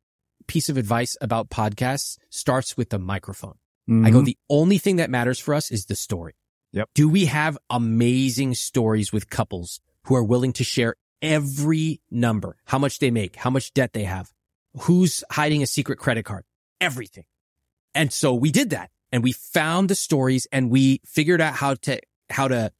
[0.47, 3.55] piece of advice about podcasts starts with the microphone.
[3.89, 4.25] I go, Mhm.
[4.25, 6.35] the only thing that matters for us is the story.
[6.71, 6.89] Yep.
[6.95, 12.79] Do we have amazing stories with couples who are willing to share every number, how
[12.79, 14.31] much they make, how much debt they have,
[14.81, 16.45] who's hiding a secret credit card,
[16.81, 17.25] everything.
[17.93, 21.75] And so we did that and we found the stories and we figured out how
[21.75, 21.99] to,
[22.29, 22.71] how to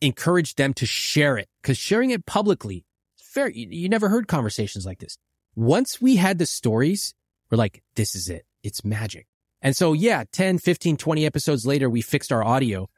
[0.00, 2.84] encourage them to share it because sharing it publicly,
[3.16, 3.48] fair.
[3.48, 5.16] You, you never heard conversations like this.
[5.54, 7.14] Once we had the stories,
[7.50, 8.44] we're like, this is it.
[8.62, 9.26] It's magic.
[9.62, 12.88] And so, yeah, 10, 15, 20 episodes later, we fixed our audio.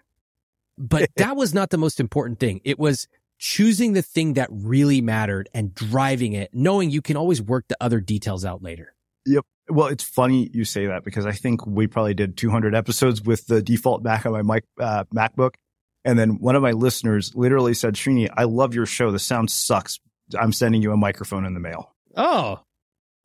[0.78, 2.60] But that was not the most important thing.
[2.64, 3.08] It was
[3.38, 7.76] choosing the thing that really mattered and driving it, knowing you can always work the
[7.80, 8.94] other details out later.
[9.26, 9.44] Yep.
[9.68, 13.46] Well, it's funny you say that because I think we probably did 200 episodes with
[13.46, 15.54] the default Mac on my mic, uh, MacBook.
[16.04, 19.10] And then one of my listeners literally said, Srini, I love your show.
[19.12, 20.00] The sound sucks.
[20.38, 21.94] I'm sending you a microphone in the mail.
[22.16, 22.60] Oh,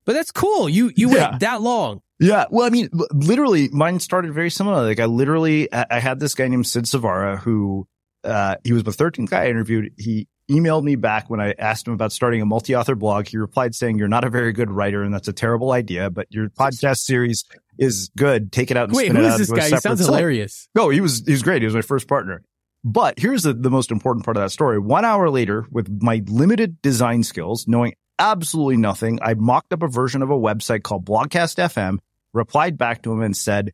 [0.05, 0.69] but that's cool.
[0.69, 1.29] You, you Yeah.
[1.29, 2.01] went that long.
[2.19, 2.45] Yeah.
[2.49, 4.83] Well, I mean, literally mine started very similar.
[4.83, 7.87] Like I literally, I had this guy named Sid Savara who,
[8.23, 9.91] uh, he was the 13th guy I interviewed.
[9.97, 13.27] He emailed me back when I asked him about starting a multi-author blog.
[13.27, 16.27] He replied saying, you're not a very good writer and that's a terrible idea, but
[16.31, 17.43] your podcast series
[17.77, 18.51] is good.
[18.51, 19.63] Take it out and Wait, spin who it is out this guy?
[19.69, 20.67] He sounds site." hilarious.
[20.73, 21.61] No, he was, he was great.
[21.61, 22.43] He was my first partner.
[22.89, 24.79] But here's the, the most important part of that story.
[24.79, 29.89] One hour later, with my limited design skills, knowing absolutely nothing, I mocked up a
[29.89, 31.97] version of a website called Blogcast FM,
[32.31, 33.73] replied back to him and said,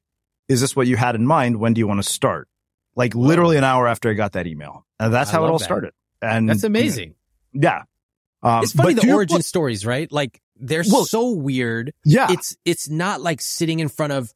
[0.49, 1.57] is this what you had in mind?
[1.57, 2.47] When do you want to start?
[2.95, 4.84] Like literally an hour after I got that email.
[4.99, 5.64] And that's I how it all that.
[5.64, 5.93] started.
[6.22, 7.14] And That's amazing.
[7.53, 7.84] Yeah.
[8.41, 10.11] Um, it's funny the origin point- stories, right?
[10.11, 11.93] Like they're Well, so weird.
[12.03, 12.32] Yeah.
[12.32, 14.34] It's it's not like sitting in front of,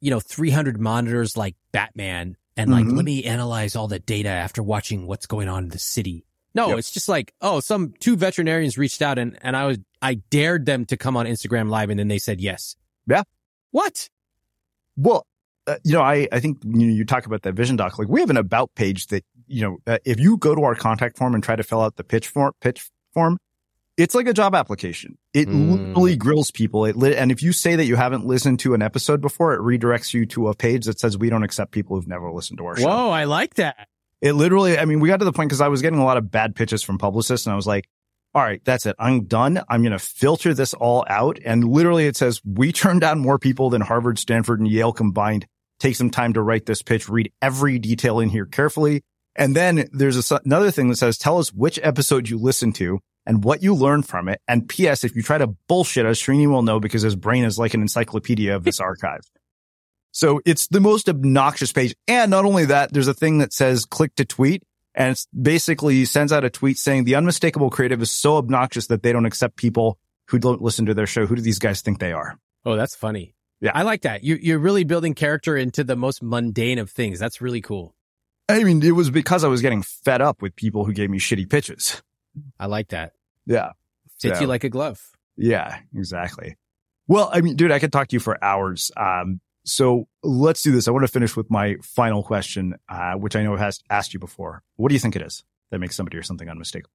[0.00, 2.96] you know, 300 monitors like Batman and like Mhm.
[2.96, 6.24] let me analyze all the data after watching what's going on in the city.
[6.54, 6.78] No, Yep.
[6.78, 10.66] it's just like, oh, some two veterinarians reached out and and I was I dared
[10.66, 12.76] them to come on Instagram live and then they said yes.
[13.06, 13.22] Yeah.
[13.70, 14.08] What?
[14.96, 15.26] Well,
[15.66, 17.98] uh, you know, I, I think you, know, you talk about that vision doc.
[17.98, 20.74] Like we have an about page that, you know, uh, if you go to our
[20.74, 23.38] contact form and try to fill out the pitch form, pitch form,
[24.02, 25.18] it's like a job application.
[25.34, 25.70] It Mm.
[25.70, 26.84] literally grills people.
[26.84, 29.60] It lit, and if you say that you haven't listened to an episode before, it
[29.60, 32.66] redirects you to a page that says we don't accept people who've never listened to
[32.66, 32.86] our show.
[32.86, 33.88] Whoa, I like that.
[34.20, 36.16] It literally, I mean, we got to the point because I was getting a lot
[36.18, 37.88] of bad pitches from publicists and I was like,
[38.34, 38.94] all right, that's it.
[38.98, 39.60] I'm done.
[39.68, 41.38] I'm going to filter this all out.
[41.44, 45.46] And literally it says we turned down more people than Harvard, Stanford and Yale combined.
[45.80, 49.02] Take some time to write this pitch, read every detail in here carefully.
[49.34, 53.00] And then there's a, another thing that says, tell us which episode you listened to
[53.26, 54.40] and what you learn from it.
[54.48, 55.04] And P.S.
[55.04, 57.82] If you try to bullshit us, Srini will know because his brain is like an
[57.82, 59.20] encyclopedia of this archive.
[60.12, 61.94] So it's the most obnoxious page.
[62.08, 64.62] And not only that, there's a thing that says click to tweet
[64.94, 69.02] and it's basically sends out a tweet saying the unmistakable creative is so obnoxious that
[69.02, 69.98] they don't accept people
[70.28, 71.26] who don't listen to their show.
[71.26, 72.38] Who do these guys think they are?
[72.64, 73.34] Oh, that's funny.
[73.60, 73.72] Yeah.
[73.74, 74.24] I like that.
[74.24, 77.18] You, you're really building character into the most mundane of things.
[77.18, 77.94] That's really cool.
[78.48, 81.18] I mean, it was because I was getting fed up with people who gave me
[81.18, 82.02] shitty pitches.
[82.58, 83.12] I like that.
[83.46, 83.72] Yeah.
[84.18, 85.02] Fits So- you like a glove.
[85.36, 86.56] Yeah, exactly.
[87.08, 88.92] Well, I mean, dude, I could talk to you for hours.
[88.96, 90.86] Um, so let's do this.
[90.86, 94.20] I want to finish with my final question, uh, which I know has asked you
[94.20, 94.62] before.
[94.76, 96.90] What do you think it is that makes somebody or something unmistakable?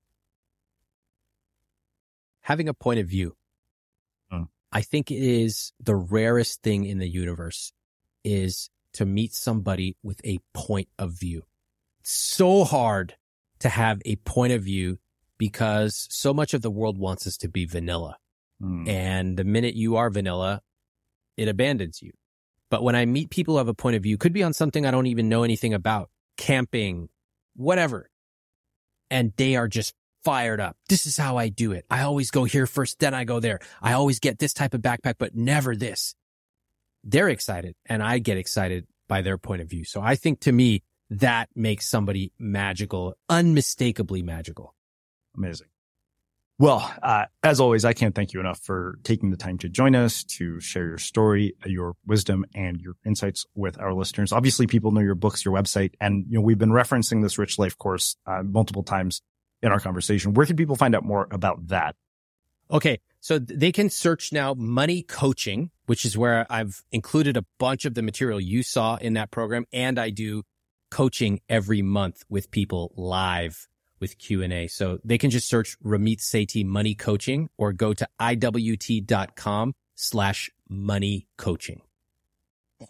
[2.41, 3.35] Having a point of view.
[4.29, 4.43] Hmm.
[4.71, 7.73] I think it is the rarest thing in the universe
[8.23, 11.43] is to meet somebody with a point of view.
[12.01, 13.15] It's so hard
[13.59, 14.99] to have a point of view
[15.37, 18.17] because so much of the world wants us to be vanilla.
[18.61, 18.87] Hmm.
[18.87, 20.61] And the minute you are vanilla,
[21.37, 22.11] it abandons you.
[22.69, 24.85] But when I meet people who have a point of view, could be on something
[24.85, 27.09] I don't even know anything about, camping,
[27.55, 28.09] whatever.
[29.09, 30.75] And they are just fired up.
[30.89, 31.85] This is how I do it.
[31.89, 33.59] I always go here first, then I go there.
[33.81, 36.15] I always get this type of backpack, but never this.
[37.03, 39.85] They're excited and I get excited by their point of view.
[39.85, 40.81] So I think to me,
[41.11, 44.74] that makes somebody magical, unmistakably magical.
[45.37, 45.67] Amazing.
[46.57, 49.93] Well, uh, as always, I can't thank you enough for taking the time to join
[49.93, 54.31] us, to share your story, your wisdom, and your insights with our listeners.
[54.31, 57.59] Obviously, people know your books, your website, and you know we've been referencing this Rich
[57.59, 59.21] Life course uh, multiple times
[59.61, 60.33] in our conversation.
[60.33, 61.95] Where can people find out more about that?
[62.71, 62.99] Okay.
[63.19, 67.95] So they can search now money coaching, which is where I've included a bunch of
[67.95, 69.65] the material you saw in that program.
[69.73, 70.43] And I do
[70.91, 73.67] coaching every month with people live
[73.99, 74.67] with Q and A.
[74.67, 81.27] So they can just search Ramit Sethi money coaching or go to iwt.com slash money
[81.37, 81.81] coaching.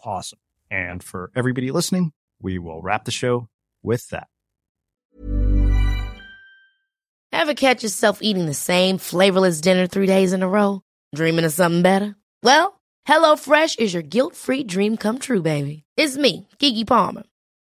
[0.04, 0.38] Awesome.
[0.70, 3.48] And for everybody listening, we will wrap the show
[3.82, 4.28] with that.
[7.32, 10.80] Ever catch yourself eating the same flavorless dinner three days in a row?
[11.14, 12.16] Dreaming of something better?
[12.42, 15.84] Well, HelloFresh is your guilt-free dream come true, baby.
[15.96, 17.22] It's me, Keke Palmer.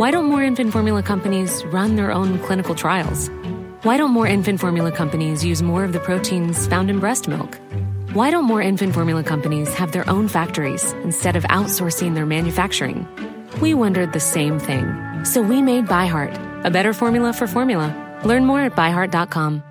[0.00, 3.28] Why don't more infant formula companies run their own clinical trials?
[3.82, 7.58] Why don't more infant formula companies use more of the proteins found in breast milk?
[8.14, 13.06] Why don't more infant formula companies have their own factories instead of outsourcing their manufacturing?
[13.60, 14.86] We wondered the same thing.
[15.26, 17.94] So we made ByHeart, a better formula for formula.
[18.24, 19.62] Learn more at byheart.com.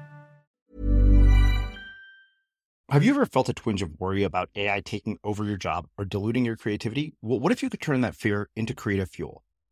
[2.92, 6.06] Have you ever felt a twinge of worry about AI taking over your job or
[6.06, 7.16] diluting your creativity?
[7.24, 9.42] Well, what if you could turn that fear into creative fuel?